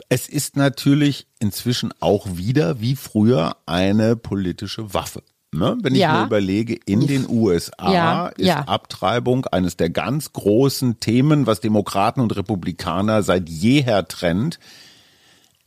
es 0.09 0.27
ist 0.27 0.55
natürlich 0.57 1.27
inzwischen 1.39 1.93
auch 1.99 2.25
wieder 2.31 2.79
wie 2.81 2.95
früher 2.95 3.57
eine 3.65 4.15
politische 4.15 4.93
Waffe. 4.93 5.23
Ne? 5.51 5.77
Wenn 5.81 5.93
ich 5.95 6.01
Ja. 6.01 6.19
mir 6.19 6.25
überlege, 6.25 6.77
in 6.85 7.07
den 7.07 7.29
USA 7.29 7.93
Ja, 7.93 8.27
ist 8.27 8.45
ja. 8.47 8.61
Abtreibung 8.61 9.45
eines 9.45 9.77
der 9.77 9.89
ganz 9.89 10.33
großen 10.33 10.99
Themen, 10.99 11.47
was 11.47 11.61
Demokraten 11.61 12.19
und 12.19 12.35
Republikaner 12.35 13.23
seit 13.23 13.47
jeher 13.49 14.07
trennt. 14.07 14.59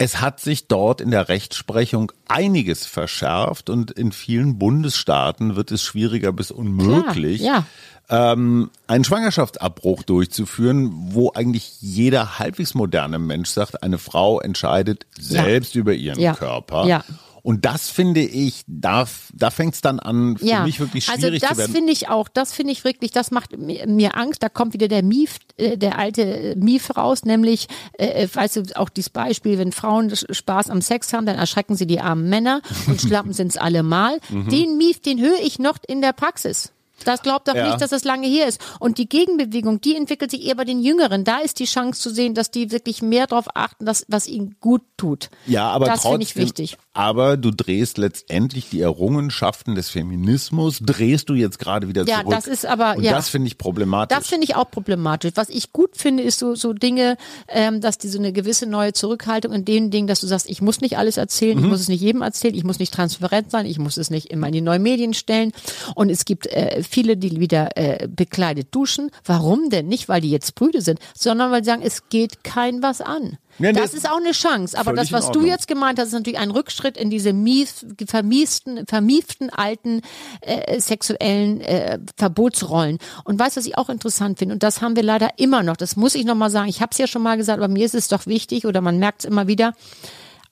Es 0.00 0.20
hat 0.20 0.38
sich 0.40 0.68
dort 0.68 1.00
in 1.00 1.10
der 1.10 1.28
Rechtsprechung 1.28 2.12
einiges 2.28 2.86
verschärft 2.86 3.68
und 3.70 3.90
in 3.90 4.12
vielen 4.12 4.58
Bundesstaaten 4.58 5.56
wird 5.56 5.72
es 5.72 5.82
schwieriger 5.82 6.32
bis 6.32 6.50
unmöglich, 6.52 7.40
ja. 7.40 7.66
Ähm, 8.10 8.70
einen 8.86 9.04
Schwangerschaftsabbruch 9.04 10.02
durchzuführen, 10.02 10.90
wo 11.12 11.32
eigentlich 11.34 11.80
jeder 11.80 12.38
halbwegs 12.38 12.74
moderne 12.74 13.18
Mensch 13.18 13.50
sagt, 13.50 13.82
eine 13.82 13.98
Frau 13.98 14.40
entscheidet 14.40 15.06
Ja. 15.18 15.42
selbst 15.44 15.74
über 15.74 15.92
ihren 15.94 16.18
Ja. 16.20 16.34
Körper. 16.34 16.86
Ja. 16.86 17.04
Und 17.42 17.64
das 17.64 17.88
finde 17.88 18.20
ich, 18.20 18.62
da, 18.66 19.06
da 19.32 19.50
fängt 19.50 19.74
es 19.74 19.80
dann 19.80 20.00
an, 20.00 20.36
für 20.36 20.44
ja, 20.44 20.64
mich 20.64 20.80
wirklich 20.80 21.08
also 21.08 21.20
schwierig 21.22 21.40
das 21.40 21.50
zu 21.52 21.56
werden. 21.58 21.72
finde 21.72 21.92
ich 21.92 22.08
auch, 22.08 22.28
das 22.28 22.52
finde 22.52 22.72
ich 22.72 22.84
wirklich, 22.84 23.10
das 23.12 23.30
macht 23.30 23.56
mir, 23.56 24.16
Angst. 24.16 24.42
Da 24.42 24.48
kommt 24.50 24.74
wieder 24.74 24.88
der 24.88 25.02
Mief, 25.02 25.38
äh, 25.56 25.78
der 25.78 25.98
alte 25.98 26.22
äh, 26.22 26.56
Mief 26.56 26.94
raus, 26.96 27.24
nämlich, 27.24 27.68
äh, 27.98 28.24
äh, 28.24 28.28
weißt 28.30 28.56
du, 28.56 28.62
auch 28.74 28.88
dieses 28.90 29.08
Beispiel, 29.08 29.56
wenn 29.56 29.72
Frauen 29.72 30.12
Spaß 30.14 30.68
am 30.68 30.82
Sex 30.82 31.12
haben, 31.14 31.24
dann 31.24 31.36
erschrecken 31.36 31.74
sie 31.76 31.86
die 31.86 32.00
armen 32.00 32.28
Männer 32.28 32.60
und 32.86 33.00
schlappen 33.00 33.32
sind's 33.32 33.56
alle 33.56 33.82
mal. 33.82 34.18
Mhm. 34.28 34.48
Den 34.50 34.76
Mief, 34.76 35.00
den 35.00 35.18
höre 35.20 35.40
ich 35.42 35.58
noch 35.58 35.78
in 35.86 36.02
der 36.02 36.12
Praxis. 36.12 36.72
Das 37.04 37.22
glaubt 37.22 37.48
doch 37.48 37.54
Ja. 37.54 37.68
nicht, 37.68 37.80
dass 37.80 37.90
das 37.90 38.04
lange 38.04 38.26
her 38.26 38.46
ist. 38.48 38.60
Und 38.80 38.98
die 38.98 39.08
Gegenbewegung, 39.08 39.80
die 39.80 39.96
entwickelt 39.96 40.30
sich 40.30 40.46
eher 40.46 40.54
bei 40.56 40.64
den 40.64 40.80
Jüngeren. 40.80 41.24
Da 41.24 41.38
ist 41.38 41.58
die 41.60 41.64
Chance 41.66 42.00
zu 42.00 42.10
sehen, 42.10 42.34
dass 42.34 42.50
die 42.50 42.70
wirklich 42.70 43.02
mehr 43.02 43.26
darauf 43.26 43.46
achten, 43.54 43.86
dass, 43.86 44.04
was 44.08 44.26
ihnen 44.28 44.56
gut 44.60 44.82
tut. 44.96 45.30
Ja, 45.46 45.68
aber 45.70 45.86
das 45.86 46.02
finde 46.02 46.18
trotzdem, 46.24 46.42
ich 46.42 46.46
wichtig. 46.48 46.78
aber 46.92 47.36
du 47.36 47.50
drehst 47.50 47.98
letztendlich 47.98 48.68
die 48.70 48.80
Errungenschaften 48.80 49.74
des 49.74 49.90
Feminismus, 49.90 50.80
drehst 50.80 51.28
du 51.28 51.34
jetzt 51.34 51.58
gerade 51.58 51.88
wieder 51.88 52.04
Ja, 52.06 52.20
zurück. 52.20 52.30
das 52.34 52.46
ist 52.46 52.66
aber- 52.66 52.96
Und 52.96 53.04
ja. 53.04 53.12
das 53.12 53.28
finde 53.28 53.46
ich 53.48 53.58
problematisch. 53.58 54.16
Das 54.16 54.26
finde 54.28 54.44
ich 54.44 54.56
auch 54.56 54.70
problematisch. 54.70 55.32
Was 55.36 55.48
ich 55.48 55.72
gut 55.72 55.96
finde, 55.96 56.22
ist 56.22 56.38
so, 56.38 56.54
so 56.54 56.72
Dinge, 56.72 57.16
ähm, 57.48 57.80
dass 57.80 57.98
die 57.98 58.08
so 58.08 58.18
eine 58.18 58.32
gewisse 58.32 58.66
neue 58.66 58.92
Zurückhaltung 58.92 59.52
in 59.52 59.64
den 59.64 59.90
Dingen, 59.90 60.06
dass 60.08 60.20
du 60.20 60.26
sagst, 60.26 60.48
ich 60.50 60.60
muss 60.60 60.80
nicht 60.80 60.98
alles 60.98 61.16
erzählen, 61.16 61.56
Mhm. 61.58 61.64
ich 61.64 61.70
muss 61.70 61.80
es 61.80 61.88
nicht 61.88 62.00
jedem 62.00 62.22
erzählen, 62.22 62.54
ich 62.54 62.64
muss 62.64 62.78
nicht 62.78 62.92
transparent 62.92 63.50
sein, 63.50 63.66
ich 63.66 63.78
muss 63.78 63.96
es 63.96 64.10
nicht 64.10 64.26
immer 64.30 64.48
in 64.48 64.52
die 64.52 64.60
neuen 64.60 64.82
Medien 64.82 65.14
stellen. 65.14 65.52
Und 65.94 66.10
es 66.10 66.24
gibt 66.24 66.46
äh, 66.46 66.82
viele, 66.88 67.16
die 67.16 67.40
wieder 67.40 67.76
äh, 67.76 68.08
bekleidet 68.08 68.68
duschen. 68.74 69.10
Warum 69.24 69.70
denn? 69.70 69.88
Nicht, 69.88 70.08
weil 70.08 70.20
die 70.20 70.30
jetzt 70.30 70.54
Brüde 70.54 70.80
sind, 70.80 70.98
sondern 71.14 71.50
weil 71.50 71.62
sie 71.62 71.70
sagen, 71.70 71.82
es 71.82 72.08
geht 72.08 72.44
kein 72.44 72.82
was 72.82 73.00
an. 73.00 73.38
Ja, 73.58 73.72
das 73.72 73.88
das 73.88 73.94
ist 73.94 74.10
auch 74.10 74.18
eine 74.18 74.32
Chance. 74.32 74.78
Aber 74.78 74.92
das, 74.92 75.12
was 75.12 75.30
du 75.30 75.44
jetzt 75.44 75.66
gemeint 75.66 75.98
hast, 75.98 76.08
ist 76.08 76.12
natürlich 76.12 76.38
ein 76.38 76.50
Rückschritt 76.50 76.96
in 76.96 77.10
diese 77.10 77.32
mies, 77.32 77.86
vermiesten, 78.06 78.86
vermieften 78.86 79.50
alten 79.50 80.02
äh, 80.42 80.78
sexuellen 80.80 81.60
äh, 81.60 81.98
Verbotsrollen. 82.16 82.98
Und 83.24 83.38
weißt 83.38 83.56
du, 83.56 83.60
was 83.60 83.66
ich 83.66 83.76
auch 83.76 83.88
interessant 83.88 84.38
finde? 84.38 84.54
Und 84.54 84.62
das 84.62 84.80
haben 84.80 84.94
wir 84.94 85.02
leider 85.02 85.30
immer 85.38 85.62
noch. 85.62 85.76
Das 85.76 85.96
muss 85.96 86.14
ich 86.14 86.24
nochmal 86.24 86.50
sagen. 86.50 86.68
Ich 86.68 86.80
habe 86.80 86.90
es 86.92 86.98
ja 86.98 87.06
schon 87.06 87.22
mal 87.22 87.36
gesagt, 87.36 87.58
aber 87.58 87.68
mir 87.68 87.84
ist 87.84 87.94
es 87.94 88.08
doch 88.08 88.26
wichtig 88.26 88.64
oder 88.66 88.80
man 88.80 88.98
merkt 88.98 89.20
es 89.20 89.24
immer 89.24 89.48
wieder. 89.48 89.74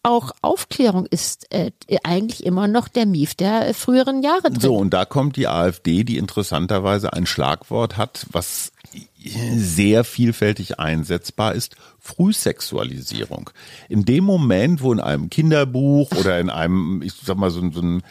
Auch 0.06 0.30
Aufklärung 0.40 1.06
ist 1.06 1.52
äh, 1.52 1.72
eigentlich 2.04 2.46
immer 2.46 2.68
noch 2.68 2.88
der 2.88 3.06
Mief 3.06 3.34
der 3.34 3.68
äh, 3.68 3.74
früheren 3.74 4.22
Jahre 4.22 4.50
drin. 4.50 4.60
So, 4.60 4.76
und 4.76 4.90
da 4.94 5.04
kommt 5.04 5.36
die 5.36 5.48
AfD, 5.48 6.04
die 6.04 6.16
interessanterweise 6.16 7.12
ein 7.12 7.26
Schlagwort 7.26 7.96
hat, 7.96 8.26
was 8.30 8.72
sehr 9.56 10.04
vielfältig 10.04 10.78
einsetzbar 10.78 11.54
ist, 11.54 11.74
Frühsexualisierung. 11.98 13.50
In 13.88 14.04
dem 14.04 14.22
Moment, 14.24 14.82
wo 14.82 14.92
in 14.92 15.00
einem 15.00 15.30
Kinderbuch 15.30 16.12
oder 16.12 16.38
in 16.38 16.50
einem, 16.50 17.02
ich 17.02 17.12
sag 17.24 17.36
mal, 17.36 17.50
so, 17.50 17.60
ein- 17.60 17.72
so 17.72 17.80
ein, 17.80 18.02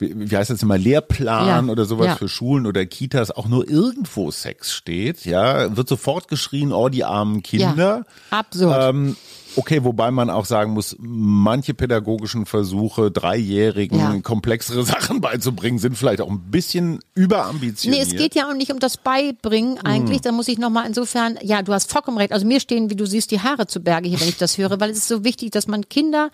wie 0.00 0.36
heißt 0.36 0.50
das 0.50 0.62
immer, 0.62 0.76
Lehrplan 0.76 1.66
Ja, 1.66 1.72
oder 1.72 1.84
sowas 1.84 2.06
ja. 2.06 2.16
für 2.16 2.28
Schulen 2.28 2.66
oder 2.66 2.84
Kitas 2.86 3.30
auch 3.30 3.46
nur 3.46 3.68
irgendwo 3.68 4.30
Sex 4.32 4.72
steht, 4.72 5.24
ja, 5.24 5.76
wird 5.76 5.88
sofort 5.88 6.26
geschrien, 6.28 6.72
oh, 6.72 6.88
die 6.88 7.04
armen 7.04 7.42
Kinder. 7.44 8.04
absurd. 8.30 8.76
Ähm, 8.94 9.16
okay, 9.56 9.84
wobei 9.84 10.10
man 10.10 10.30
auch 10.30 10.44
sagen 10.44 10.72
muss, 10.72 10.96
manche 10.98 11.74
pädagogischen 11.74 12.46
Versuche, 12.46 13.10
Dreijährigen 13.10 13.98
Ja. 13.98 14.20
komplexere 14.20 14.82
Sachen 14.84 15.20
beizubringen, 15.20 15.78
sind 15.78 15.96
vielleicht 15.96 16.20
auch 16.20 16.30
ein 16.30 16.50
bisschen 16.50 17.00
überambitioniert. 17.14 18.06
Nee, 18.06 18.12
es 18.14 18.16
geht 18.16 18.34
ja 18.34 18.48
auch 18.48 18.54
nicht 18.54 18.72
um 18.72 18.78
das 18.78 18.96
Beibringen 18.96 19.78
eigentlich. 19.84 20.20
Da 20.20 20.32
muss 20.32 20.48
ich 20.48 20.58
nochmal 20.58 20.86
insofern, 20.86 21.38
ja, 21.42 21.62
du 21.62 21.72
hast 21.72 21.90
vollkommen 21.90 22.18
recht. 22.18 22.32
Also 22.32 22.46
mir 22.46 22.60
stehen, 22.60 22.90
wie 22.90 22.96
du 22.96 23.06
siehst, 23.06 23.30
die 23.30 23.40
Haare 23.40 23.66
zu 23.66 23.80
Berge 23.80 24.08
hier, 24.08 24.20
wenn 24.20 24.28
ich 24.28 24.36
das 24.38 24.58
höre, 24.58 24.80
weil 24.80 24.90
es 24.90 24.98
ist 24.98 25.08
so 25.08 25.24
wichtig, 25.24 25.50
dass 25.50 25.66
man 25.66 25.88
Kinder, 25.88 26.30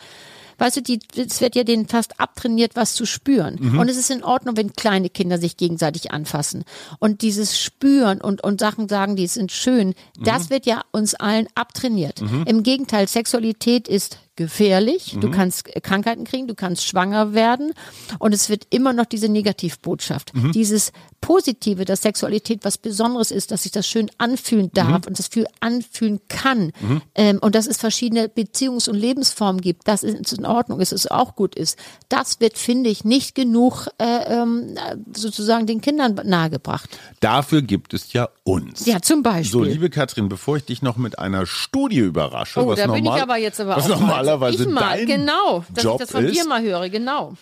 weißt 0.60 0.76
du, 0.76 0.82
die, 0.82 1.00
es 1.16 1.40
wird 1.40 1.56
ja 1.56 1.64
denen 1.64 1.88
fast 1.88 2.20
abtrainiert, 2.20 2.76
was 2.76 2.94
zu 2.94 3.06
spüren. 3.06 3.56
Mhm. 3.58 3.78
Und 3.78 3.88
es 3.88 3.96
ist 3.96 4.10
in 4.10 4.22
Ordnung, 4.22 4.56
wenn 4.56 4.72
kleine 4.74 5.10
Kinder 5.10 5.38
sich 5.38 5.56
gegenseitig 5.56 6.12
anfassen. 6.12 6.64
Und 6.98 7.22
dieses 7.22 7.58
Spüren 7.58 8.20
und, 8.20 8.44
und 8.44 8.60
Sachen 8.60 8.88
sagen, 8.88 9.16
die 9.16 9.26
sind 9.26 9.50
schön, 9.52 9.88
Mhm. 10.18 10.24
das 10.24 10.50
wird 10.50 10.66
ja 10.66 10.82
uns 10.92 11.14
allen 11.14 11.46
abtrainiert. 11.54 12.20
Im 12.46 12.62
Gegenteil, 12.62 13.08
Sexualität 13.08 13.88
ist 13.88 14.18
gefährlich, 14.36 15.16
du 15.20 15.30
kannst 15.30 15.64
Krankheiten 15.82 16.24
kriegen, 16.24 16.46
du 16.46 16.54
kannst 16.54 16.86
schwanger 16.86 17.34
werden 17.34 17.72
und 18.18 18.32
es 18.32 18.48
wird 18.48 18.66
immer 18.70 18.92
noch 18.92 19.04
diese 19.04 19.28
Negativbotschaft, 19.28 20.32
dieses 20.54 20.92
Positive, 21.20 21.84
dass 21.84 22.02
Sexualität 22.02 22.60
was 22.64 22.78
Besonderes 22.78 23.30
ist, 23.30 23.50
dass 23.50 23.64
sich 23.64 23.72
das 23.72 23.86
schön 23.86 24.10
anfühlen 24.16 24.70
darf 24.72 25.06
und 25.06 25.18
das 25.18 25.26
für 25.28 25.44
anfühlen 25.60 26.20
kann 26.28 26.72
ähm, 27.14 27.38
und 27.42 27.54
dass 27.54 27.66
es 27.66 27.76
verschiedene 27.76 28.28
Beziehungs- 28.28 28.88
und 28.88 28.96
Lebensformen 28.96 29.60
gibt, 29.60 29.86
dass 29.86 30.02
es 30.02 30.32
in 30.32 30.46
Ordnung 30.46 30.80
ist, 30.80 30.92
dass 30.92 31.04
es 31.04 31.10
auch 31.10 31.36
gut 31.36 31.54
ist. 31.54 31.78
Das 32.08 32.40
wird, 32.40 32.56
finde 32.56 32.88
ich, 32.88 33.04
nicht 33.04 33.34
genug 33.34 33.88
äh, 33.98 34.40
ähm, 34.40 34.76
sozusagen 35.14 35.66
den 35.66 35.82
Kindern 35.82 36.18
nahegebracht. 36.24 36.88
Dafür 37.20 37.60
gibt 37.60 37.92
es 37.92 38.14
ja 38.14 38.30
uns. 38.44 38.86
Ja, 38.86 39.02
zum 39.02 39.22
Beispiel. 39.22 39.52
So, 39.52 39.62
liebe 39.64 39.90
Katrin, 39.90 40.28
bevor 40.30 40.56
ich 40.56 40.64
dich 40.64 40.80
noch 40.80 40.96
mit 40.96 41.18
einer 41.18 41.44
Studie 41.44 41.98
überrasche, 41.98 42.60
Oh, 42.60 42.68
was, 42.68 42.78
da 42.78 42.86
bin 42.86 43.04
normal, 43.04 43.18
ich 43.18 43.22
aber 43.22 43.36
jetzt 43.36 43.60
aber 43.60 43.76
was 43.76 43.90
auch. 43.90 44.00
Normalerweise 44.20 44.64
ich 44.64 44.68
mal, 44.68 44.96
dein 44.98 45.06
genau, 45.06 45.64
dass 45.74 45.84
Job 45.84 45.94
ich 45.94 46.06
das 46.06 46.10
von 46.10 46.24
ist, 46.24 46.36
dir 46.36 46.46
mal 46.46 46.62
höre, 46.62 46.88
genau. 46.88 47.34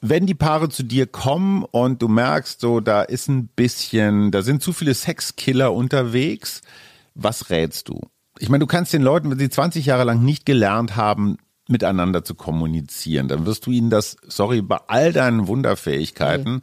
wenn 0.00 0.26
die 0.26 0.34
Paare 0.34 0.68
zu 0.68 0.82
dir 0.82 1.06
kommen 1.06 1.64
und 1.64 2.02
du 2.02 2.08
merkst, 2.08 2.60
so 2.60 2.80
da 2.80 3.02
ist 3.02 3.28
ein 3.28 3.48
bisschen, 3.48 4.30
da 4.30 4.42
sind 4.42 4.62
zu 4.62 4.72
viele 4.72 4.94
Sexkiller 4.94 5.72
unterwegs, 5.72 6.62
was 7.14 7.50
rätst 7.50 7.88
du? 7.88 8.00
Ich 8.38 8.48
meine, 8.48 8.60
du 8.60 8.66
kannst 8.66 8.92
den 8.92 9.02
Leuten, 9.02 9.30
wenn 9.30 9.38
sie 9.38 9.50
20 9.50 9.86
Jahre 9.86 10.04
lang 10.04 10.24
nicht 10.24 10.46
gelernt 10.46 10.96
haben, 10.96 11.38
miteinander 11.68 12.24
zu 12.24 12.34
kommunizieren, 12.34 13.28
dann 13.28 13.46
wirst 13.46 13.66
du 13.66 13.70
ihnen 13.70 13.90
das, 13.90 14.16
sorry, 14.26 14.62
bei 14.62 14.78
all 14.88 15.12
deinen 15.12 15.46
Wunderfähigkeiten 15.46 16.62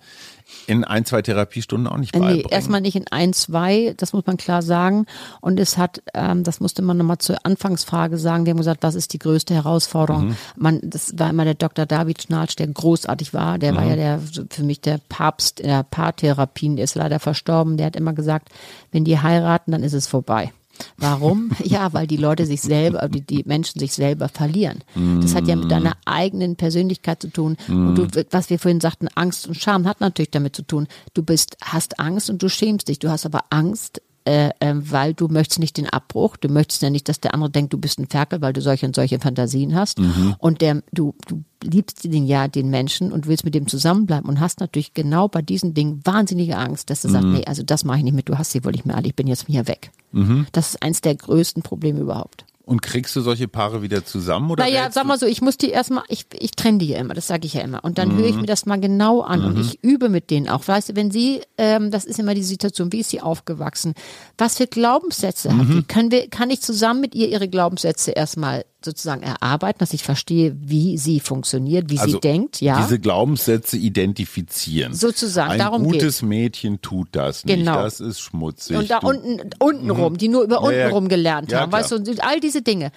in 0.67 0.83
ein, 0.83 1.05
zwei 1.05 1.21
Therapiestunden 1.21 1.87
auch 1.87 1.97
nicht 1.97 2.15
Äh, 2.15 2.19
beibringen. 2.19 2.43
Nee, 2.47 2.53
erstmal 2.53 2.81
nicht 2.81 2.95
in 2.95 3.05
ein, 3.11 3.33
zwei, 3.33 3.93
das 3.97 4.13
muss 4.13 4.25
man 4.25 4.37
klar 4.37 4.61
sagen. 4.61 5.05
Und 5.41 5.59
es 5.59 5.77
hat, 5.77 6.01
ähm, 6.13 6.43
das 6.43 6.59
musste 6.59 6.81
man 6.81 6.97
nochmal 6.97 7.17
zur 7.17 7.37
Anfangsfrage 7.45 8.17
sagen, 8.17 8.45
die 8.45 8.51
haben 8.51 8.57
gesagt, 8.57 8.83
was 8.83 8.95
ist 8.95 9.13
die 9.13 9.19
größte 9.19 9.53
Herausforderung? 9.53 10.29
Mhm. 10.29 10.35
Man, 10.55 10.79
das 10.83 11.17
war 11.17 11.29
immer 11.29 11.45
der 11.45 11.55
Dr. 11.55 11.85
David 11.85 12.21
Schnarch, 12.23 12.55
der 12.55 12.67
großartig 12.67 13.33
war, 13.33 13.57
der 13.59 13.73
Mhm. 13.73 13.77
war 13.77 13.85
ja 13.85 13.95
der, 13.95 14.19
für 14.49 14.63
mich 14.63 14.81
der 14.81 14.99
Papst 15.09 15.59
in 15.59 15.67
der 15.67 15.83
Paartherapien, 15.83 16.75
der 16.75 16.85
ist 16.85 16.95
leider 16.95 17.19
verstorben, 17.19 17.77
der 17.77 17.87
hat 17.87 17.95
immer 17.95 18.13
gesagt, 18.13 18.49
wenn 18.91 19.03
die 19.03 19.19
heiraten, 19.19 19.71
dann 19.71 19.83
ist 19.83 19.93
es 19.93 20.07
vorbei. 20.07 20.51
Warum? 20.97 21.51
ja, 21.63 21.93
weil 21.93 22.07
die 22.07 22.17
Leute 22.17 22.45
sich 22.45 22.61
selber, 22.61 23.07
die, 23.09 23.21
die 23.21 23.43
Menschen 23.45 23.79
sich 23.79 23.93
selber 23.93 24.29
verlieren. 24.29 24.83
Das 25.21 25.35
hat 25.35 25.47
ja 25.47 25.55
mit 25.55 25.71
deiner 25.71 25.93
eigenen 26.05 26.55
Persönlichkeit 26.55 27.21
zu 27.21 27.29
tun. 27.29 27.57
Und 27.67 27.95
du, 27.95 28.07
was 28.31 28.49
wir 28.49 28.59
vorhin 28.59 28.81
sagten, 28.81 29.07
Angst 29.15 29.47
und 29.47 29.55
Scham 29.55 29.85
hat 29.85 30.01
natürlich 30.01 30.31
damit 30.31 30.55
zu 30.55 30.63
tun. 30.63 30.87
Du 31.13 31.23
bist, 31.23 31.57
hast 31.61 31.99
Angst 31.99 32.29
und 32.29 32.41
du 32.41 32.49
schämst 32.49 32.87
dich. 32.87 32.99
Du 32.99 33.09
hast 33.09 33.25
aber 33.25 33.45
Angst, 33.49 34.01
äh, 34.27 34.49
äh, 34.59 34.73
weil 34.73 35.13
du 35.13 35.27
möchtest 35.27 35.59
nicht 35.59 35.77
den 35.77 35.87
Abbruch, 35.87 36.35
du 36.37 36.49
möchtest 36.49 36.81
ja 36.81 36.89
nicht, 36.89 37.07
dass 37.07 37.19
der 37.19 37.35
andere 37.35 37.51
denkt, 37.51 37.73
du 37.73 37.77
bist 37.77 37.99
ein 37.99 38.07
Ferkel, 38.07 38.41
weil 38.41 38.53
du 38.53 38.61
solche 38.61 38.87
und 38.87 38.95
solche 38.95 39.19
Fantasien 39.19 39.75
hast. 39.75 39.99
Und 40.39 40.61
der, 40.61 40.81
du, 40.91 41.13
du 41.27 41.43
liebst 41.63 42.03
den 42.03 42.25
ja 42.25 42.47
den 42.47 42.71
Menschen 42.71 43.11
und 43.11 43.27
willst 43.27 43.45
mit 43.45 43.53
dem 43.53 43.67
zusammenbleiben 43.67 44.27
und 44.27 44.39
hast 44.39 44.61
natürlich 44.61 44.95
genau 44.95 45.27
bei 45.27 45.43
diesen 45.43 45.75
Dingen 45.75 46.01
wahnsinnige 46.05 46.57
Angst, 46.57 46.89
dass 46.89 47.03
du 47.03 47.09
sagst, 47.09 47.27
nee, 47.27 47.45
also 47.45 47.61
das 47.61 47.83
mache 47.83 47.99
ich 47.99 48.03
nicht 48.03 48.15
mit, 48.15 48.27
du 48.27 48.37
hast 48.39 48.51
sie 48.51 48.65
wohl 48.65 48.71
nicht 48.71 48.87
mehr 48.87 48.95
alle, 48.95 49.07
ich 49.07 49.15
bin 49.15 49.27
jetzt 49.27 49.45
hier 49.47 49.67
weg. 49.67 49.91
Das 50.51 50.69
ist 50.69 50.83
eins 50.83 51.01
der 51.01 51.15
größten 51.15 51.61
Probleme 51.61 51.99
überhaupt. 51.99 52.45
Und 52.63 52.81
kriegst 52.81 53.15
du 53.15 53.21
solche 53.21 53.47
Paare 53.47 53.83
wieder 53.83 54.05
zusammen? 54.05 54.49
Oder 54.49 54.63
Naja, 54.63 54.89
sag 54.91 55.05
mal 55.05 55.19
so, 55.19 55.27
ich 55.27 55.43
muss 55.43 55.55
die 55.55 55.69
erstmal, 55.69 56.03
ich, 56.07 56.25
ich 56.39 56.49
trenne 56.51 56.79
die 56.79 56.87
ja 56.87 56.97
immer, 56.97 57.13
das 57.13 57.27
sage 57.27 57.45
ich 57.45 57.53
ja 57.53 57.61
immer. 57.61 57.83
Und 57.83 57.99
dann 57.99 58.15
höre 58.17 58.25
ich 58.25 58.35
mir 58.37 58.47
das 58.47 58.65
mal 58.65 58.79
genau 58.79 59.21
an 59.21 59.45
und 59.45 59.59
ich 59.59 59.83
übe 59.83 60.09
mit 60.09 60.31
denen 60.31 60.49
auch. 60.49 60.67
Weißt 60.67 60.89
du, 60.89 60.95
wenn 60.95 61.11
sie, 61.11 61.41
ähm, 61.59 61.91
das 61.91 62.05
ist 62.05 62.17
immer 62.17 62.33
die 62.33 62.41
Situation, 62.43 62.91
wie 62.91 63.01
ist 63.01 63.11
sie 63.11 63.21
aufgewachsen? 63.21 63.93
Was 64.39 64.57
für 64.57 64.65
Glaubenssätze 64.65 65.55
hat 65.55 65.67
die? 65.69 65.83
Können 65.83 66.09
wir, 66.09 66.27
kann 66.27 66.49
ich 66.49 66.61
zusammen 66.61 67.01
mit 67.01 67.13
ihr 67.13 67.29
ihre 67.29 67.47
Glaubenssätze 67.47 68.11
erstmal 68.11 68.65
sozusagen 68.85 69.21
erarbeiten, 69.23 69.79
dass 69.79 69.91
ich 69.93 70.03
verstehe, 70.03 70.55
wie 70.59 70.97
sie 70.97 71.19
funktioniert, 71.19 71.89
wie 71.89 71.99
also 71.99 72.13
sie 72.13 72.19
denkt, 72.21 72.61
ja? 72.61 72.77
Diese 72.81 72.99
Glaubenssätze 72.99 73.75
identifizieren. 73.77 74.93
Sozusagen, 74.93 75.51
Ein 75.51 75.59
darum 75.59 75.83
gutes 75.83 76.21
Mädchen 76.21 76.81
tut 76.81 77.09
das 77.11 77.43
nicht. 77.43 77.57
Genau. 77.57 77.75
Das 77.83 77.99
ist 77.99 78.19
schmutzig. 78.21 78.77
Und 78.77 78.89
da 78.89 78.99
Du- 79.01 79.07
unten, 79.07 79.49
unten 79.59 79.89
rum, 79.89 80.17
die 80.17 80.29
nur 80.29 80.43
über 80.43 80.55
ja. 80.55 80.85
unten 80.85 80.93
rum 80.93 81.07
gelernt 81.09 81.51
Ja, 81.51 81.59
haben, 81.61 81.69
klar. 81.71 81.81
weißt 81.81 81.91
du, 81.91 82.15
all 82.21 82.39
diese 82.39 82.61
Dinge. 82.61 82.91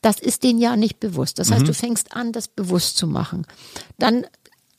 Das 0.00 0.20
ist 0.20 0.44
denen 0.44 0.60
ja 0.60 0.76
nicht 0.76 1.00
bewusst. 1.00 1.38
Das 1.40 1.50
heißt, 1.50 1.62
Mhm. 1.62 1.66
du 1.66 1.74
fängst 1.74 2.14
an, 2.14 2.32
das 2.32 2.46
bewusst 2.48 2.96
zu 2.96 3.06
machen. 3.08 3.46
Dann 3.98 4.26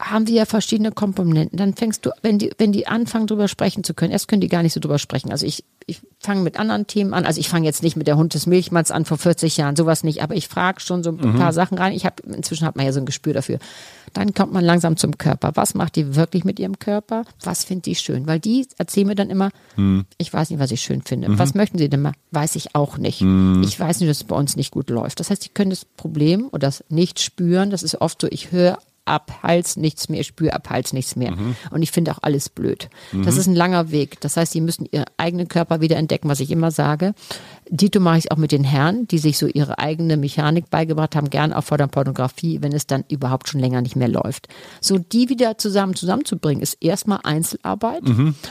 haben 0.02 0.28
wir 0.28 0.34
ja 0.36 0.46
verschiedene 0.46 0.92
Komponenten. 0.92 1.58
Dann 1.58 1.74
fängst 1.74 2.06
du, 2.06 2.12
wenn 2.22 2.40
die, 2.40 2.52
wenn 2.58 2.72
die 2.72 2.88
anfangen, 2.88 3.28
drüber 3.28 3.50
sprechen 3.50 3.84
zu 3.84 3.94
können, 3.94 4.12
erst 4.14 4.30
können 4.30 4.40
die 4.42 4.48
gar 4.48 4.64
nicht 4.64 4.72
so 4.74 4.80
drüber 4.80 4.98
sprechen. 4.98 5.30
Also 5.30 5.46
ich, 5.46 5.66
ich 5.88 6.00
fange 6.20 6.42
mit 6.42 6.58
anderen 6.58 6.88
Themen 6.88 7.14
an. 7.14 7.26
Also 7.26 7.40
ich 7.42 7.50
fange 7.50 7.66
jetzt 7.66 7.84
nicht 7.84 7.98
mit 7.98 8.08
der 8.08 8.16
Hund 8.16 8.34
des 8.34 8.46
Milchmanns 8.48 8.92
an 8.92 9.04
vor 9.04 9.18
40 9.18 9.58
Jahren, 9.58 9.76
sowas 9.76 10.04
nicht, 10.06 10.24
aber 10.24 10.36
ich 10.36 10.48
frage 10.48 10.80
schon 10.80 11.04
so 11.04 11.10
ein 11.12 11.18
Mhm. 11.18 11.36
paar 11.38 11.52
Sachen 11.52 11.78
rein. 11.78 11.92
Ich 11.92 12.06
habe 12.06 12.24
inzwischen 12.34 12.66
hat 12.66 12.78
man 12.78 12.86
ja 12.86 12.94
so 12.94 13.00
ein 13.02 13.06
Gespür 13.06 13.34
dafür. 13.34 13.60
Dann 14.14 14.34
kommt 14.34 14.54
man 14.54 14.64
langsam 14.64 14.96
zum 14.96 15.18
Körper. 15.18 15.52
Was 15.56 15.74
macht 15.76 15.98
die 15.98 16.16
wirklich 16.16 16.46
mit 16.46 16.60
ihrem 16.60 16.80
Körper? 16.80 17.24
Was 17.44 17.66
findet 17.66 17.86
die 17.88 17.96
schön? 17.96 18.26
Weil 18.26 18.40
die 18.40 18.66
erzählen 18.78 19.06
mir 19.08 19.16
dann 19.16 19.30
immer, 19.30 19.50
Mhm. 19.76 20.06
ich 20.18 20.32
weiß 20.32 20.50
nicht, 20.50 20.60
was 20.60 20.72
ich 20.72 20.82
schön 20.82 21.02
finde. 21.02 21.28
Was 21.38 21.54
möchten 21.56 21.78
sie 21.78 21.90
denn 21.90 22.02
mal? 22.02 22.14
Weiß 22.32 22.56
ich 22.56 22.74
auch 22.74 22.98
nicht. 22.98 23.22
Mhm. 23.22 23.64
Ich 23.64 23.78
weiß 23.78 24.00
nicht, 24.00 24.10
dass 24.10 24.18
es 24.18 24.24
bei 24.24 24.36
uns 24.38 24.56
nicht 24.56 24.72
gut 24.72 24.90
läuft. 24.90 25.20
Das 25.20 25.30
heißt, 25.30 25.44
die 25.44 25.50
können 25.50 25.72
das 25.72 25.84
Problem 25.84 26.46
oder 26.48 26.60
das 26.60 26.86
nicht 26.88 27.20
spüren. 27.20 27.70
Das 27.70 27.84
ist 27.84 28.00
oft 28.00 28.22
so, 28.22 28.28
ich 28.32 28.52
höre 28.54 28.80
ab 29.10 29.32
Hals 29.44 29.76
nichts 29.76 30.08
mehr, 30.10 30.22
ich 30.22 30.28
spüre 30.28 30.54
ab 30.54 30.70
Hals 30.70 30.94
nichts 30.94 31.16
mehr. 31.16 31.32
Mhm. 31.32 31.56
Und 31.72 31.82
ich 31.82 31.92
finde 31.92 32.12
auch 32.12 32.20
alles 32.22 32.50
blöd. 32.50 32.90
Das 33.12 33.38
ist 33.38 33.48
ein 33.48 33.56
langer 33.56 33.92
Weg. 33.92 34.22
Das 34.22 34.38
heißt, 34.38 34.52
sie 34.52 34.62
müssen 34.62 34.88
ihren 34.92 35.06
eigenen 35.18 35.48
Körper 35.48 35.82
wieder 35.82 35.98
entdecken, 35.98 36.30
was 36.30 36.40
ich 36.40 36.52
immer 36.52 36.72
sage. 36.72 37.14
Dito 37.70 38.00
mache 38.00 38.18
ich 38.18 38.26
es 38.26 38.32
auch 38.32 38.38
mit 38.38 38.52
den 38.52 38.64
Herren, 38.64 39.08
die 39.08 39.18
sich 39.18 39.38
so 39.38 39.48
ihre 39.48 39.80
eigene 39.80 40.18
Mechanik 40.18 40.70
beigebracht 40.70 41.16
haben, 41.16 41.30
gern 41.30 41.54
auch 41.54 41.64
vor 41.64 41.78
der 41.78 41.88
Pornografie, 41.88 42.62
wenn 42.62 42.72
es 42.74 42.88
dann 42.88 43.04
überhaupt 43.10 43.50
schon 43.50 43.60
länger 43.60 43.82
nicht 43.82 43.96
mehr 43.96 44.08
läuft. 44.08 44.48
So 44.82 44.98
die 44.98 45.30
wieder 45.30 45.58
zusammen 45.58 45.96
zusammenzubringen, 45.96 46.62
ist 46.62 46.78
erstmal 46.82 47.20
Einzelarbeit 47.24 48.04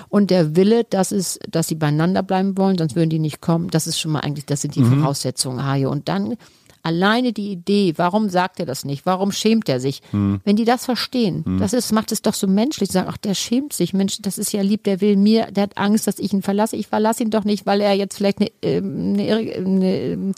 und 0.09 0.31
der 0.31 0.57
Wille, 0.57 0.85
dass 0.85 1.12
es, 1.12 1.38
dass 1.49 1.68
sie 1.68 1.75
beieinander 1.75 2.23
bleiben 2.23 2.57
wollen, 2.57 2.79
sonst 2.79 2.97
würden 2.97 3.11
die 3.11 3.18
nicht 3.18 3.40
kommen. 3.40 3.68
Das 3.71 3.87
ist 3.87 3.99
schon 3.99 4.12
mal 4.12 4.21
eigentlich, 4.21 4.47
das 4.47 4.62
sind 4.62 4.75
die 4.75 4.85
Voraussetzungen, 4.85 5.64
Hajo. 5.64 5.90
Und 5.90 6.09
dann 6.09 6.37
Alleine 6.83 7.33
die 7.33 7.51
Idee, 7.51 7.95
warum 7.97 8.29
sagt 8.29 8.61
er 8.61 8.67
das 8.67 8.85
nicht? 8.85 9.07
Warum 9.07 9.33
schämt 9.33 9.69
er 9.69 9.81
sich? 9.81 10.03
Wenn 10.12 10.57
die 10.57 10.64
das 10.64 10.85
verstehen, 10.85 11.59
das 11.59 11.73
ist, 11.73 11.93
macht 11.93 12.12
es 12.12 12.23
doch 12.23 12.35
so 12.35 12.47
menschlich. 12.47 12.91
Sagen, 12.91 13.09
ach, 13.11 13.17
der 13.17 13.35
schämt 13.35 13.73
sich. 13.73 13.93
Mensch, 13.93 14.19
das 14.21 14.38
ist 14.38 14.53
ja 14.53 14.62
lieb, 14.62 14.85
der 14.85 15.01
will 15.01 15.17
mir, 15.17 15.51
der 15.51 15.64
hat 15.64 15.79
Angst, 15.79 16.07
dass 16.07 16.19
ich 16.19 16.33
ihn 16.33 16.43
verlasse. 16.43 16.77
Ich 16.77 16.87
verlasse 16.87 17.23
ihn 17.23 17.31
doch 17.31 17.45
nicht, 17.45 17.67
weil 17.67 17.81
er 17.81 17.95
jetzt 17.95 18.17
vielleicht 18.17 18.41
eine, 18.41 18.51
ähm, 18.62 19.14
eine, 19.19 19.55
eine, 19.55 20.35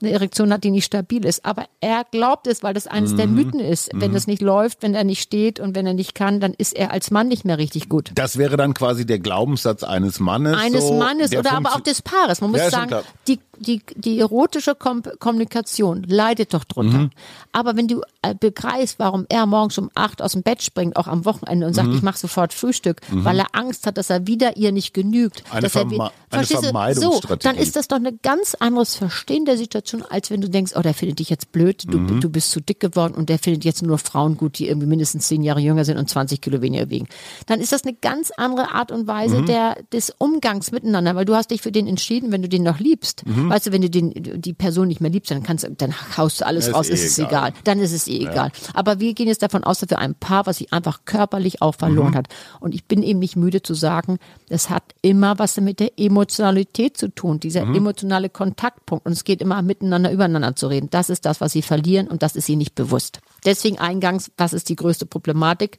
eine 0.00 0.10
Erektion 0.12 0.52
hat, 0.52 0.64
die 0.64 0.70
nicht 0.70 0.84
stabil 0.84 1.24
ist. 1.24 1.44
Aber 1.44 1.66
er 1.80 2.04
glaubt 2.10 2.46
es, 2.46 2.62
weil 2.62 2.74
das 2.74 2.86
eines 2.86 3.14
der 3.16 3.26
Mythen 3.26 3.60
ist. 3.60 3.90
Wenn 3.94 4.12
das 4.12 4.26
nicht 4.26 4.42
läuft, 4.42 4.82
wenn 4.82 4.94
er 4.94 5.04
nicht 5.04 5.22
steht 5.22 5.60
und 5.60 5.74
wenn 5.74 5.86
er 5.86 5.94
nicht 5.94 6.14
kann, 6.14 6.40
dann 6.40 6.54
ist 6.54 6.74
er 6.76 6.90
als 6.92 7.10
Mann 7.10 7.28
nicht 7.28 7.44
mehr 7.44 7.58
richtig 7.58 7.88
gut. 7.88 8.10
Das 8.14 8.36
wäre 8.38 8.56
dann 8.56 8.74
quasi 8.74 9.06
der 9.06 9.18
Glaubenssatz 9.18 9.82
eines 9.82 10.20
Mannes. 10.20 10.56
Eines 10.56 10.86
so, 10.88 10.94
Mannes 10.98 11.30
der 11.30 11.40
oder 11.40 11.52
aber 11.52 11.70
auch 11.74 11.80
des 11.80 12.02
Paares. 12.02 12.40
Man 12.40 12.50
muss 12.50 12.60
Ja, 12.60 12.70
sagen, 12.70 12.94
die, 13.26 13.40
die, 13.58 13.82
die 13.96 14.18
erotische 14.20 14.74
Kom 14.74 15.02
Kommunikation 15.18 16.02
leidet 16.04 16.54
doch 16.54 16.64
drunter. 16.64 16.98
Mhm. 16.98 17.10
Aber 17.52 17.76
wenn 17.76 17.88
du 17.88 18.02
äh, 18.22 18.34
begreifst, 18.34 18.98
warum 18.98 19.26
er 19.28 19.46
morgens 19.46 19.78
um 19.78 19.90
acht 19.94 20.22
aus 20.22 20.32
dem 20.32 20.42
Bett 20.42 20.62
springt, 20.62 20.96
auch 20.96 21.06
am 21.06 21.24
Wochenende 21.24 21.66
und 21.66 21.72
Mhm. 21.72 21.76
sagt, 21.76 21.94
ich 21.94 22.02
mache 22.02 22.18
sofort 22.18 22.52
Frühstück, 22.54 23.00
weil 23.10 23.38
er 23.38 23.46
Angst 23.52 23.86
hat, 23.86 23.96
dass 23.98 24.10
er 24.10 24.26
wieder 24.26 24.56
ihr 24.56 24.72
nicht 24.72 24.94
genügt. 24.94 25.42
Eine 25.50 25.62
dass 25.62 25.74
er 25.74 25.82
Verme- 25.82 25.90
wie- 25.90 26.00
eine 26.30 26.42
du? 26.46 26.54
So, 26.54 26.60
Vermeidungsstrategie. 26.60 27.42
dann 27.48 27.56
ist 27.56 27.76
das 27.76 27.88
doch 27.88 27.96
ein 27.96 28.18
ganz 28.22 28.54
anderes 28.54 28.94
Verstehen 28.96 29.44
der 29.44 29.56
Situation, 29.56 29.87
als 30.10 30.30
wenn 30.30 30.40
du 30.40 30.48
denkst, 30.48 30.72
oh, 30.76 30.80
der 30.82 30.94
findet 30.94 31.18
dich 31.18 31.30
jetzt 31.30 31.52
blöd, 31.52 31.84
du, 31.86 31.98
Mhm. 31.98 32.20
du 32.20 32.30
bist 32.30 32.50
zu 32.50 32.60
dick 32.60 32.80
geworden 32.80 33.14
und 33.14 33.28
der 33.28 33.38
findet 33.38 33.64
jetzt 33.64 33.82
nur 33.82 33.98
Frauen 33.98 34.36
gut, 34.36 34.58
die 34.58 34.68
irgendwie 34.68 34.86
mindestens 34.86 35.26
zehn 35.28 35.42
Jahre 35.42 35.60
jünger 35.60 35.84
sind 35.84 35.98
und 35.98 36.08
20 36.08 36.40
Kilo 36.40 36.60
weniger 36.62 36.90
wiegen. 36.90 37.06
Dann 37.46 37.60
ist 37.60 37.72
das 37.72 37.84
eine 37.84 37.94
ganz 37.94 38.30
andere 38.36 38.72
Art 38.72 38.92
und 38.92 39.02
Mhm. 39.02 39.06
Weise 39.08 39.42
der, 39.42 39.76
des 39.92 40.10
Umgangs 40.18 40.70
miteinander, 40.72 41.14
weil 41.14 41.24
du 41.24 41.34
hast 41.34 41.50
dich 41.50 41.62
für 41.62 41.72
den 41.72 41.86
entschieden, 41.86 42.30
wenn 42.32 42.42
du 42.42 42.48
den 42.48 42.62
noch 42.62 42.78
liebst. 42.78 43.24
Mhm. 43.26 43.48
Weißt 43.50 43.66
du, 43.66 43.72
wenn 43.72 43.82
du 43.82 43.90
den, 43.90 44.12
die 44.40 44.52
Person 44.52 44.88
nicht 44.88 45.00
mehr 45.00 45.10
liebst, 45.10 45.30
dann 45.30 45.42
kannst 45.42 45.68
dann 45.78 45.94
haust 46.16 46.40
du 46.40 46.46
alles 46.46 46.68
Ist 46.68 46.74
raus, 46.74 46.88
eh 46.88 46.92
ist 46.94 47.04
es 47.04 47.18
egal. 47.18 47.28
egal. 47.48 47.52
Dann 47.64 47.78
ist 47.80 47.92
es 47.92 48.06
eh 48.08 48.18
egal. 48.20 48.50
Aber 48.74 49.00
wir 49.00 49.14
gehen 49.14 49.28
jetzt 49.28 49.42
davon 49.42 49.64
aus, 49.64 49.78
dass 49.80 49.90
wir 49.90 49.98
ein 49.98 50.14
Paar, 50.14 50.46
was 50.46 50.58
sich 50.58 50.72
einfach 50.72 51.00
körperlich 51.04 51.62
auch 51.62 51.74
Mhm. 51.74 51.78
verloren 51.78 52.14
hat. 52.14 52.28
Und 52.60 52.74
ich 52.74 52.84
bin 52.84 53.02
eben 53.02 53.18
nicht 53.18 53.36
müde 53.36 53.62
zu 53.62 53.74
sagen, 53.74 54.18
es 54.48 54.70
hat 54.70 54.82
immer 55.02 55.38
was 55.38 55.56
mit 55.60 55.80
der 55.80 55.92
Emotionalität 55.98 56.96
zu 56.96 57.08
tun, 57.08 57.40
dieser 57.40 57.64
Mhm. 57.64 57.74
emotionale 57.76 58.28
Kontaktpunkt. 58.28 59.06
Und 59.06 59.12
es 59.12 59.24
geht 59.24 59.40
immer 59.40 59.56
miteinander, 59.82 60.12
übereinander 60.12 60.54
zu 60.56 60.66
reden. 60.68 60.88
Das 60.90 61.10
ist 61.10 61.24
das, 61.24 61.40
was 61.40 61.52
sie 61.52 61.62
verlieren 61.62 62.08
und 62.08 62.22
das 62.22 62.36
ist 62.36 62.48
ihnen 62.48 62.58
nicht 62.58 62.74
bewusst. 62.74 63.20
Deswegen 63.44 63.78
eingangs, 63.78 64.30
was 64.36 64.52
ist 64.52 64.68
die 64.68 64.76
größte 64.76 65.06
Problematik? 65.06 65.78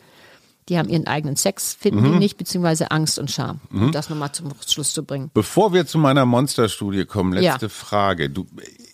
Die 0.70 0.78
haben 0.78 0.88
ihren 0.90 1.08
eigenen 1.08 1.36
Sex, 1.36 1.74
finden 1.74 2.02
Mhm. 2.02 2.12
die 2.14 2.20
nicht, 2.20 2.38
beziehungsweise 2.38 2.92
Angst 2.92 3.18
und 3.18 3.32
Scham. 3.32 3.60
Um 3.72 3.92
das 3.92 4.10
nochmal 4.10 4.32
zum 4.34 4.52
Schluss 4.68 4.94
zu 4.94 5.04
bringen. 5.04 5.32
Bevor 5.34 5.74
wir 5.74 5.88
zu 5.88 5.98
meiner 5.98 6.26
Monsterstudie 6.26 7.06
kommen, 7.06 7.34
letzte 7.34 7.66
Ja. 7.66 7.70
Frage. 7.70 8.30
Du, 8.30 8.46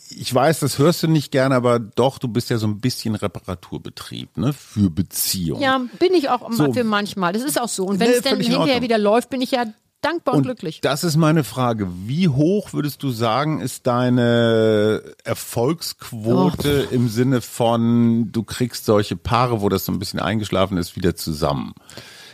ich 0.10 0.34
weiß, 0.34 0.62
das 0.62 0.78
hörst 0.80 1.04
du 1.04 1.08
nicht 1.08 1.32
gerne, 1.34 1.54
aber 1.56 1.80
doch, 1.80 2.18
du 2.18 2.30
bist 2.30 2.50
ja 2.50 2.58
so 2.58 2.68
ein 2.68 2.80
bisschen 2.80 3.16
Reparaturbetrieb, 3.16 4.38
ne, 4.38 4.54
für 4.54 4.90
Beziehungen. 4.90 5.62
Ja, 5.62 5.82
bin 6.00 6.14
ich 6.14 6.30
auch 6.30 6.50
So. 6.54 6.72
für 6.72 6.86
manchmal. 6.86 7.34
Das 7.34 7.44
ist 7.44 7.60
auch 7.60 7.68
so. 7.68 7.86
Und 7.86 8.00
wenn 8.00 8.10
Nee, 8.10 8.16
es 8.18 8.22
dann 8.24 8.40
hinterher 8.40 8.82
wieder 8.82 8.98
läuft, 8.98 9.30
bin 9.30 9.42
ich 9.42 9.52
ja 9.52 9.66
dankbar 10.06 10.36
und, 10.36 10.40
und 10.40 10.44
glücklich. 10.46 10.82
Das 10.82 11.04
ist 11.04 11.18
meine 11.18 11.44
Frage. 11.44 11.88
Wie 12.06 12.30
hoch 12.30 12.74
würdest 12.74 13.02
du 13.04 13.10
sagen, 13.10 13.62
ist 13.62 13.88
deine 13.88 15.02
Erfolgsquote 15.24 16.88
oh. 16.90 16.94
im 16.94 17.10
Sinne 17.10 17.42
von, 17.42 18.32
du 18.32 18.44
kriegst 18.44 18.86
solche 18.86 19.16
Paare, 19.16 19.62
wo 19.62 19.70
das 19.70 19.86
so 19.86 19.92
ein 19.92 20.00
bisschen 20.00 20.20
eingeschlafen 20.20 20.78
ist, 20.78 20.96
wieder 20.96 21.16
zusammen? 21.16 21.74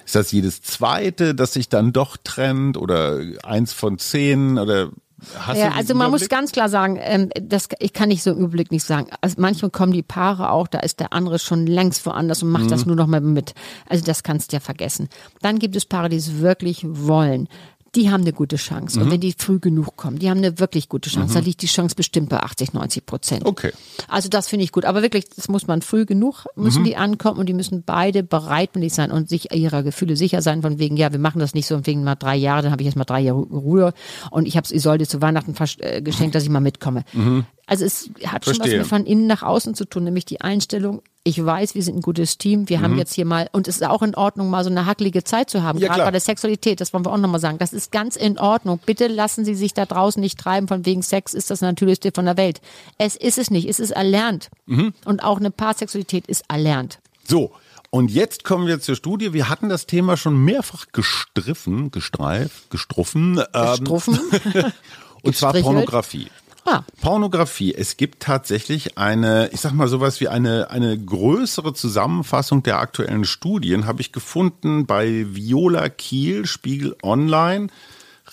Ist 0.06 0.16
das 0.16 0.32
jedes 0.32 0.62
zweite, 0.62 1.34
das 1.36 1.54
sich 1.54 1.70
dann 1.70 1.94
doch 1.94 2.18
trennt 2.18 2.76
oder 2.76 3.22
eins 3.44 3.72
von 3.72 3.98
zehn 3.98 4.58
oder 4.58 4.90
ja, 5.54 5.70
also 5.70 5.94
man 5.94 6.08
Überblick? 6.08 6.12
muss 6.12 6.30
ganz 6.30 6.52
klar 6.52 6.70
sagen, 6.70 6.98
ähm, 7.00 7.30
das 7.42 7.70
ich 7.80 7.94
kann 7.94 8.10
nicht 8.10 8.24
so 8.24 8.32
im 8.32 8.38
Überblick 8.38 8.72
nicht 8.72 8.84
sagen. 8.84 9.08
Also 9.22 9.36
manchmal 9.40 9.72
kommen 9.72 9.94
die 9.94 10.04
Paare 10.04 10.52
auch, 10.52 10.68
da 10.68 10.80
ist 10.80 11.00
der 11.00 11.14
andere 11.14 11.40
schon 11.40 11.68
längst 11.68 12.06
woanders 12.06 12.44
und 12.44 12.50
macht 12.50 12.66
mhm. 12.66 12.70
das 12.70 12.86
nur 12.86 12.96
noch 12.96 13.08
mal 13.08 13.22
mit. 13.22 13.54
Also 13.88 14.04
das 14.04 14.24
kannst 14.24 14.52
du 14.52 14.56
ja 14.56 14.60
vergessen. 14.60 15.10
Dann 15.42 15.60
gibt 15.60 15.76
es 15.76 15.86
Paare, 15.86 16.10
die 16.10 16.18
es 16.18 16.40
wirklich 16.40 16.84
wollen 16.84 17.48
die 17.96 18.10
haben 18.10 18.22
eine 18.22 18.32
gute 18.32 18.56
Chance. 18.56 18.98
Mhm. 18.98 19.06
Und 19.06 19.12
wenn 19.12 19.20
die 19.20 19.34
früh 19.38 19.60
genug 19.60 19.98
kommen, 19.98 20.18
die 20.18 20.30
haben 20.30 20.38
eine 20.38 20.60
wirklich 20.60 20.88
gute 20.88 21.10
Chance. 21.10 21.32
Mhm. 21.32 21.34
Da 21.34 21.40
liegt 21.42 21.62
die 21.62 21.68
Chance 21.68 21.96
bestimmt 21.96 22.30
bei 22.30 22.40
80, 22.40 22.74
90 22.74 23.06
Prozent. 23.06 23.46
Okay. 23.46 23.72
Also 24.08 24.30
das 24.30 24.48
finde 24.48 24.64
ich 24.64 24.72
gut. 24.72 24.86
Aber 24.86 25.02
wirklich, 25.02 25.28
das 25.30 25.50
muss 25.50 25.68
man 25.68 25.82
früh 25.82 26.06
genug, 26.06 26.46
müssen 26.56 26.82
mhm. 26.82 26.86
die 26.86 26.96
ankommen 26.96 27.40
und 27.40 27.48
die 27.48 27.54
müssen 27.54 27.84
beide 27.84 28.24
bereitwillig 28.24 28.94
sein 28.94 29.12
und 29.12 29.28
sich 29.28 29.54
ihrer 29.54 29.84
Gefühle 29.84 30.16
sicher 30.16 30.42
sein, 30.42 30.62
von 30.62 30.80
wegen, 30.80 30.96
ja, 30.96 31.12
wir 31.12 31.20
machen 31.20 31.40
das 31.40 31.54
nicht 31.54 31.68
so, 31.68 31.76
und 31.76 31.86
wegen 31.86 32.04
mal 32.04 32.16
drei 32.16 32.36
Jahre, 32.36 32.64
dann 32.64 32.72
habe 32.72 32.82
ich 32.82 32.86
jetzt 32.86 32.96
mal 32.96 33.04
drei 33.04 33.20
Jahre 33.20 33.40
Ruhe 33.40 33.94
und 34.30 34.48
ich 34.48 34.56
habe 34.56 34.66
es 34.66 34.72
Isolde 34.72 35.06
zu 35.06 35.22
Weihnachten 35.22 35.54
äh, 35.80 36.02
geschenkt, 36.02 36.36
dass 36.36 36.44
ich 36.44 36.50
mal 36.50 36.62
mitkomme. 36.62 37.04
Mhm. 37.12 37.46
Also 37.66 37.86
es 37.86 38.10
hat 38.26 38.46
Verstehe. 38.46 38.54
schon 38.54 38.60
was 38.60 38.78
mit 38.80 38.88
von 38.88 39.06
innen 39.06 39.28
nach 39.28 39.44
außen 39.44 39.76
zu 39.76 39.86
tun, 39.86 40.04
nämlich 40.04 40.26
die 40.26 40.42
Einstellung, 40.42 41.02
ich 41.24 41.44
weiß, 41.44 41.76
wir 41.76 41.84
sind 41.84 41.98
ein 41.98 42.02
gutes 42.02 42.38
Team, 42.38 42.68
wir 42.68 42.80
mhm. 42.80 42.84
haben 42.84 42.98
jetzt 42.98 43.14
hier 43.14 43.26
mal, 43.26 43.48
und 43.52 43.68
es 43.68 43.76
ist 43.76 43.88
auch 43.88 44.02
in 44.02 44.16
Ordnung, 44.16 44.50
mal 44.50 44.64
so 44.64 44.72
eine 44.72 44.86
hackelige 44.86 45.24
Zeit 45.24 45.50
zu 45.50 45.62
haben, 45.62 45.78
ja, 45.78 45.88
gerade 45.88 46.04
bei 46.04 46.12
der 46.12 46.20
Sexualität, 46.20 46.82
das 46.82 46.94
wollen 46.94 47.06
wir 47.06 47.12
auch 47.12 47.18
nochmal 47.18 47.40
sagen, 47.40 47.60
das 47.60 47.74
ist 47.74 47.92
ganz 47.92 48.16
in 48.16 48.40
Ordnung. 48.40 48.80
Bitte 48.86 49.08
lassen 49.08 49.46
Sie 49.46 49.54
sich 49.54 49.74
da 49.74 49.86
draußen 49.86 50.20
nicht 50.20 50.40
treiben, 50.40 50.68
von 50.68 50.86
wegen 50.86 51.04
Sex 51.04 51.34
ist 51.34 51.52
das 51.52 51.62
Natürlichste 51.62 52.12
von 52.14 52.26
der 52.26 52.38
Welt. 52.38 52.62
Es 52.98 53.16
ist 53.16 53.38
es 53.38 53.52
nicht, 53.52 53.70
es 53.70 53.80
ist 53.80 53.92
erlernt. 53.92 54.50
Mhm. 54.66 54.94
Und 55.06 55.24
auch 55.24 55.40
eine 55.40 55.52
Paarsexualität 55.52 56.26
ist 56.26 56.44
erlernt. 56.48 57.00
So, 57.28 57.52
und 57.92 58.10
jetzt 58.10 58.44
kommen 58.44 58.68
wir 58.68 58.80
zur 58.80 58.96
Studie. 58.96 59.34
Wir 59.34 59.48
hatten 59.50 59.70
das 59.70 59.86
Thema 59.86 60.18
schon 60.18 60.44
mehrfach 60.44 60.88
gestriffen, 60.92 61.92
gestreift, 61.92 62.72
gestruffen. 62.72 63.44
Ähm, 63.54 63.70
gestruffen. 63.72 64.20
und 65.22 65.36
zwar 65.36 65.54
Pornografie. 65.54 66.30
Ah. 66.66 66.84
Pornografie. 67.02 67.74
Es 67.74 67.98
gibt 67.98 68.22
tatsächlich 68.22 68.98
eine, 68.98 69.50
ich 69.52 69.62
sag 69.62 69.74
mal 69.74 69.88
sowas 69.88 70.22
wie 70.22 70.28
eine, 70.28 70.70
eine 70.70 70.98
größere 70.98 71.74
Zusammenfassung 71.74 72.62
der 72.64 72.80
aktuellen 72.80 73.26
Studien, 73.26 73.88
habe 73.88 74.02
ich 74.02 74.12
gefunden 74.12 74.86
bei 74.86 75.26
Viola 75.30 75.90
Kiel, 75.90 76.46
Spiegel 76.46 76.96
Online. 77.02 77.68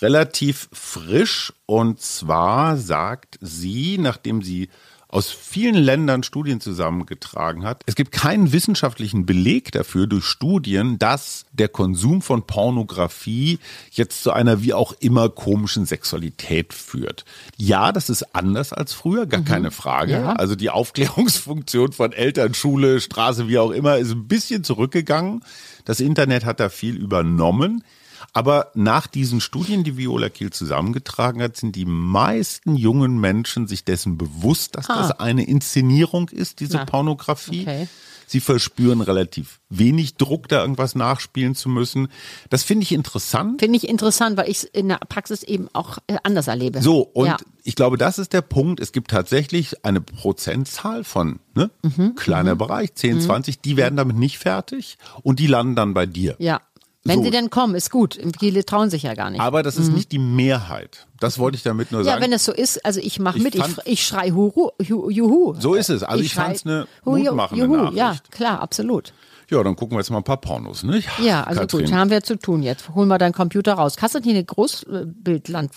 Relativ 0.01 0.69
frisch. 0.71 1.53
Und 1.65 1.99
zwar 2.01 2.77
sagt 2.77 3.37
sie, 3.41 3.97
nachdem 3.97 4.41
sie 4.41 4.69
aus 5.09 5.31
vielen 5.31 5.75
Ländern 5.75 6.21
Studien 6.21 6.61
zusammengetragen 6.61 7.65
hat. 7.65 7.81
Es 7.87 7.95
gibt 7.95 8.11
keinen 8.11 8.51
wissenschaftlichen 8.51 9.25
Beleg 9.25 9.71
dafür 9.71 10.05
durch 10.05 10.25
Studien, 10.25 10.99
dass 10.99 11.45
der 11.51 11.67
Konsum 11.67 12.21
von 12.21 12.43
Pornografie 12.43 13.57
jetzt 13.91 14.21
zu 14.21 14.31
einer 14.31 14.61
wie 14.61 14.73
auch 14.73 14.93
immer 14.99 15.29
komischen 15.29 15.87
Sexualität 15.87 16.73
führt. 16.73 17.25
Ja, 17.57 17.91
das 17.91 18.11
ist 18.11 18.35
anders 18.35 18.71
als 18.71 18.93
früher, 18.93 19.25
gar 19.25 19.41
mhm. 19.41 19.45
keine 19.45 19.71
Frage. 19.71 20.13
Ja. 20.13 20.33
Also 20.33 20.55
die 20.55 20.69
Aufklärungsfunktion 20.69 21.91
von 21.91 22.13
Eltern, 22.13 22.53
Schule, 22.53 23.01
Straße, 23.01 23.47
wie 23.47 23.57
auch 23.57 23.71
immer, 23.71 23.97
ist 23.97 24.11
ein 24.11 24.27
bisschen 24.27 24.63
zurückgegangen. 24.63 25.43
Das 25.85 25.99
Internet 25.99 26.45
hat 26.45 26.59
da 26.59 26.69
viel 26.69 26.95
übernommen. 26.95 27.83
Aber 28.33 28.71
nach 28.73 29.07
diesen 29.07 29.41
Studien, 29.41 29.83
die 29.83 29.97
Viola 29.97 30.29
Kiel 30.29 30.51
zusammengetragen 30.51 31.41
hat, 31.41 31.57
sind 31.57 31.75
die 31.75 31.85
meisten 31.85 32.75
jungen 32.75 33.19
Menschen 33.19 33.67
sich 33.67 33.83
dessen 33.83 34.17
bewusst, 34.17 34.75
dass 34.75 34.89
ha. 34.89 34.97
das 34.97 35.19
eine 35.19 35.45
Inszenierung 35.45 36.29
ist, 36.29 36.59
diese 36.59 36.77
Na. 36.77 36.85
Pornografie. 36.85 37.61
Okay. 37.61 37.87
Sie 38.29 38.41
verspüren 38.41 39.01
relativ 39.01 39.59
wenig 39.69 40.17
Druck, 40.17 40.47
da 40.49 40.61
irgendwas 40.61 40.93
nachspielen 40.93 41.55
zu 41.55 41.67
müssen. 41.67 42.09
Das 42.51 42.61
finde 42.61 42.83
ich 42.83 42.91
interessant. 42.91 43.59
Finde 43.59 43.77
ich 43.77 43.89
interessant, 43.89 44.37
weil 44.37 44.47
ich 44.47 44.57
es 44.57 44.63
in 44.65 44.89
der 44.89 44.97
Praxis 44.97 45.41
eben 45.41 45.67
auch 45.73 45.97
äh, 46.05 46.17
anders 46.21 46.47
erlebe. 46.47 46.79
So, 46.79 47.01
und 47.01 47.25
ja. 47.25 47.37
ich 47.63 47.73
glaube, 47.73 47.97
das 47.97 48.19
ist 48.19 48.33
der 48.33 48.43
Punkt. 48.43 48.79
Es 48.81 48.91
gibt 48.91 49.09
tatsächlich 49.09 49.83
eine 49.83 49.99
Prozentzahl 49.99 51.03
von, 51.03 51.39
ne? 51.55 51.71
Mhm. 51.81 52.13
Kleiner 52.13 52.53
mhm. 52.53 52.59
Bereich, 52.59 52.93
10, 52.93 53.15
mhm. 53.15 53.21
20, 53.21 53.61
die 53.61 53.77
werden 53.77 53.95
damit 53.95 54.15
nicht 54.15 54.37
fertig 54.37 54.99
und 55.23 55.39
die 55.39 55.47
landen 55.47 55.75
dann 55.75 55.95
bei 55.95 56.05
dir. 56.05 56.35
Ja. 56.37 56.61
Wenn 57.05 57.19
so. 57.19 57.25
sie 57.25 57.31
denn 57.31 57.49
kommen, 57.49 57.75
ist 57.75 57.91
gut. 57.91 58.19
Viele 58.39 58.65
trauen 58.65 58.89
sich 58.89 59.03
ja 59.03 59.13
gar 59.13 59.29
nicht. 59.29 59.39
Aber 59.39 59.63
das 59.63 59.77
ist 59.77 59.87
mhm. 59.87 59.95
nicht 59.95 60.11
die 60.11 60.19
Mehrheit. 60.19 61.07
Das 61.19 61.39
wollte 61.39 61.55
ich 61.55 61.63
damit 61.63 61.91
nur 61.91 62.03
sagen. 62.03 62.17
Ja, 62.17 62.21
wenn 62.21 62.33
es 62.33 62.43
so 62.43 62.51
ist, 62.51 62.85
also 62.85 62.99
ich 62.99 63.19
mache 63.19 63.39
mit, 63.39 63.55
ich, 63.55 63.63
ich 63.85 64.05
schrei 64.05 64.31
Huru, 64.31 64.71
Juhu. 64.79 65.55
So 65.57 65.75
ist 65.75 65.89
es. 65.89 66.03
Also 66.03 66.19
ich, 66.21 66.27
ich 66.27 66.33
fand 66.33 66.57
es 66.57 66.65
eine 66.65 66.87
mutmachende 67.05 67.63
Juhu, 67.63 67.75
Nachricht. 67.75 67.97
Ja, 67.97 68.15
klar, 68.31 68.61
absolut. 68.61 69.13
Ja, 69.51 69.63
dann 69.63 69.75
gucken 69.75 69.95
wir 69.97 70.01
jetzt 70.01 70.11
mal 70.11 70.17
ein 70.17 70.23
paar 70.23 70.37
Pornos, 70.37 70.83
nicht? 70.83 71.09
Ja, 71.19 71.43
also 71.43 71.61
Katrin. 71.61 71.85
gut, 71.85 71.93
haben 71.93 72.11
wir 72.11 72.21
zu 72.21 72.37
tun 72.37 72.61
jetzt. 72.61 72.89
Holen 72.93 73.07
wir 73.07 73.17
deinen 73.17 73.33
Computer 73.33 73.73
raus. 73.73 73.95
Hast 73.99 74.13
du 74.13 74.19
hier 74.21 74.35
eine 74.35 74.45
Land, 75.47 75.71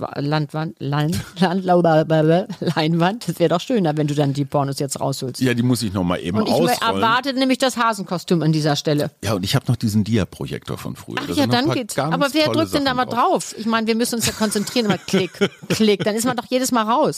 Leinwand? 2.61 3.29
Das 3.29 3.39
wäre 3.39 3.49
doch 3.49 3.61
schöner, 3.61 3.97
wenn 3.97 4.07
du 4.07 4.15
dann 4.15 4.35
die 4.35 4.45
Pornos 4.45 4.79
jetzt 4.79 5.01
rausholst. 5.01 5.41
Ja, 5.41 5.55
die 5.55 5.63
muss 5.63 5.83
ich 5.83 5.95
noch 5.95 6.05
mal 6.05 6.19
eben 6.19 6.37
und 6.37 6.49
ich 6.49 6.53
ausrollen. 6.53 6.75
Ich 6.75 6.87
erwarte 6.87 7.33
nämlich 7.33 7.57
das 7.59 7.79
Hasenkostüm 7.79 8.43
an 8.43 8.53
dieser 8.53 8.77
Stelle. 8.77 9.11
Ja, 9.25 9.33
und 9.33 9.43
ich 9.45 9.55
habe 9.55 9.65
noch 9.69 9.77
diesen 9.77 10.05
Dia-Projektor 10.05 10.77
von 10.77 10.95
früher. 10.95 11.17
Ach 11.21 11.35
ja, 11.35 11.47
dann 11.47 11.71
geht's. 11.71 11.99
Aber 11.99 12.29
wer 12.33 12.49
drückt 12.49 12.73
Sachen 12.73 12.85
denn 12.85 12.85
da 12.85 12.95
mal 12.95 13.07
drauf? 13.07 13.55
Ich 13.57 13.65
meine, 13.65 13.87
wir 13.87 13.95
müssen 13.95 14.17
uns 14.17 14.27
ja 14.27 14.33
konzentrieren. 14.33 14.85
Immer 14.87 14.99
klick, 14.99 15.33
klick. 15.71 16.05
Dann 16.05 16.15
ist 16.15 16.27
man 16.27 16.37
doch 16.37 16.47
jedes 16.51 16.73
Mal 16.73 16.83
raus. 16.83 17.17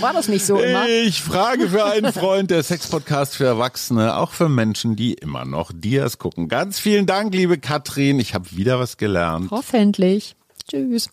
War 0.00 0.14
das 0.14 0.28
nicht 0.28 0.46
so 0.46 0.56
immer? 0.56 0.88
Ich 0.88 1.20
frage 1.20 1.68
für 1.68 1.84
einen 1.84 2.12
Freund, 2.14 2.50
der 2.50 2.62
Sex-Podcast 2.62 3.36
für 3.36 3.44
Erwachsene, 3.44 4.16
auch 4.16 4.30
für 4.32 4.48
Menschen, 4.48 4.96
die 4.96 5.12
immer 5.14 5.44
noch 5.44 5.65
noch 5.66 5.72
Dias 5.74 6.18
gucken. 6.18 6.48
Ganz 6.48 6.78
vielen 6.78 7.06
Dank, 7.06 7.34
liebe 7.34 7.58
Katrin. 7.58 8.20
Ich 8.20 8.34
habe 8.34 8.50
wieder 8.52 8.78
was 8.78 8.96
gelernt. 8.96 9.50
Hoffentlich. 9.50 10.36
Tschüss. 10.68 11.08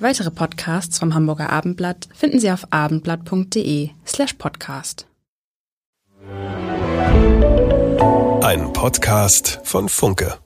Weitere 0.00 0.30
Podcasts 0.30 0.98
vom 0.98 1.14
Hamburger 1.14 1.50
Abendblatt 1.50 2.08
finden 2.14 2.38
Sie 2.38 2.50
auf 2.52 2.72
abendblatt.de 2.72 3.90
slash 4.06 4.34
podcast. 4.34 5.06
Ein 8.42 8.72
Podcast 8.72 9.60
von 9.64 9.88
Funke. 9.88 10.38